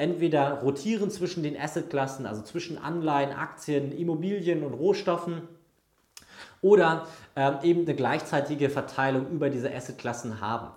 entweder 0.00 0.60
rotieren 0.60 1.10
zwischen 1.10 1.42
den 1.42 1.60
Assetklassen, 1.60 2.26
also 2.26 2.42
zwischen 2.42 2.78
Anleihen, 2.78 3.32
Aktien, 3.32 3.92
Immobilien 3.92 4.64
und 4.64 4.74
Rohstoffen, 4.74 5.42
oder 6.62 7.06
äh, 7.36 7.52
eben 7.62 7.82
eine 7.82 7.94
gleichzeitige 7.94 8.68
Verteilung 8.68 9.28
über 9.30 9.48
diese 9.50 9.74
Assetklassen 9.74 10.40
haben. 10.40 10.68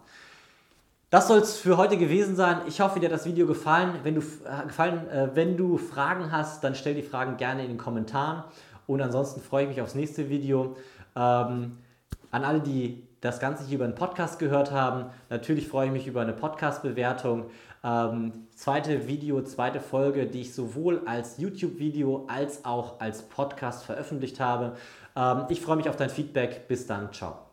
Das 1.10 1.28
soll 1.28 1.40
es 1.40 1.58
für 1.58 1.78
heute 1.78 1.98
gewesen 1.98 2.36
sein. 2.36 2.62
Ich 2.68 2.82
hoffe, 2.82 3.00
dir 3.00 3.06
hat 3.06 3.14
das 3.14 3.26
Video 3.26 3.46
gefallen. 3.46 4.00
Wenn 4.04 4.16
du, 4.16 4.22
äh, 4.22 4.66
gefallen, 4.66 5.08
äh, 5.10 5.30
wenn 5.34 5.58
du 5.58 5.78
Fragen 5.78 6.32
hast, 6.32 6.64
dann 6.64 6.74
stell 6.74 6.96
die 6.96 7.04
Fragen 7.04 7.38
gerne 7.38 7.64
in 7.64 7.68
den 7.68 7.78
Kommentaren. 7.78 8.44
Und 8.88 9.02
ansonsten 9.02 9.42
freue 9.42 9.64
ich 9.64 9.70
mich 9.70 9.82
aufs 9.82 9.96
nächste 9.96 10.30
Video. 10.30 10.76
Ähm, 11.16 11.78
an 12.32 12.44
alle, 12.44 12.62
die 12.62 13.04
das 13.22 13.40
Ganze 13.40 13.64
hier 13.64 13.76
über 13.76 13.86
einen 13.86 13.96
Podcast 13.96 14.40
gehört 14.40 14.72
haben, 14.72 15.06
natürlich 15.30 15.68
freue 15.68 15.88
ich 15.88 15.94
mich 15.94 16.08
über 16.08 16.22
eine 16.22 16.34
Podcast-Bewertung. 16.34 17.46
Ähm, 17.84 18.48
zweite 18.56 19.08
Video, 19.08 19.42
zweite 19.44 19.82
Folge, 19.82 20.26
die 20.26 20.42
ich 20.42 20.54
sowohl 20.54 21.02
als 21.06 21.38
YouTube-Video 21.38 22.26
als 22.28 22.64
auch 22.66 23.00
als 23.00 23.24
Podcast 23.24 23.84
veröffentlicht 23.84 24.40
habe. 24.40 24.76
Ähm, 25.16 25.46
ich 25.50 25.62
freue 25.62 25.78
mich 25.78 25.90
auf 25.90 25.98
dein 25.98 26.10
Feedback. 26.10 26.68
Bis 26.68 26.88
dann. 26.88 27.12
Ciao. 27.12 27.53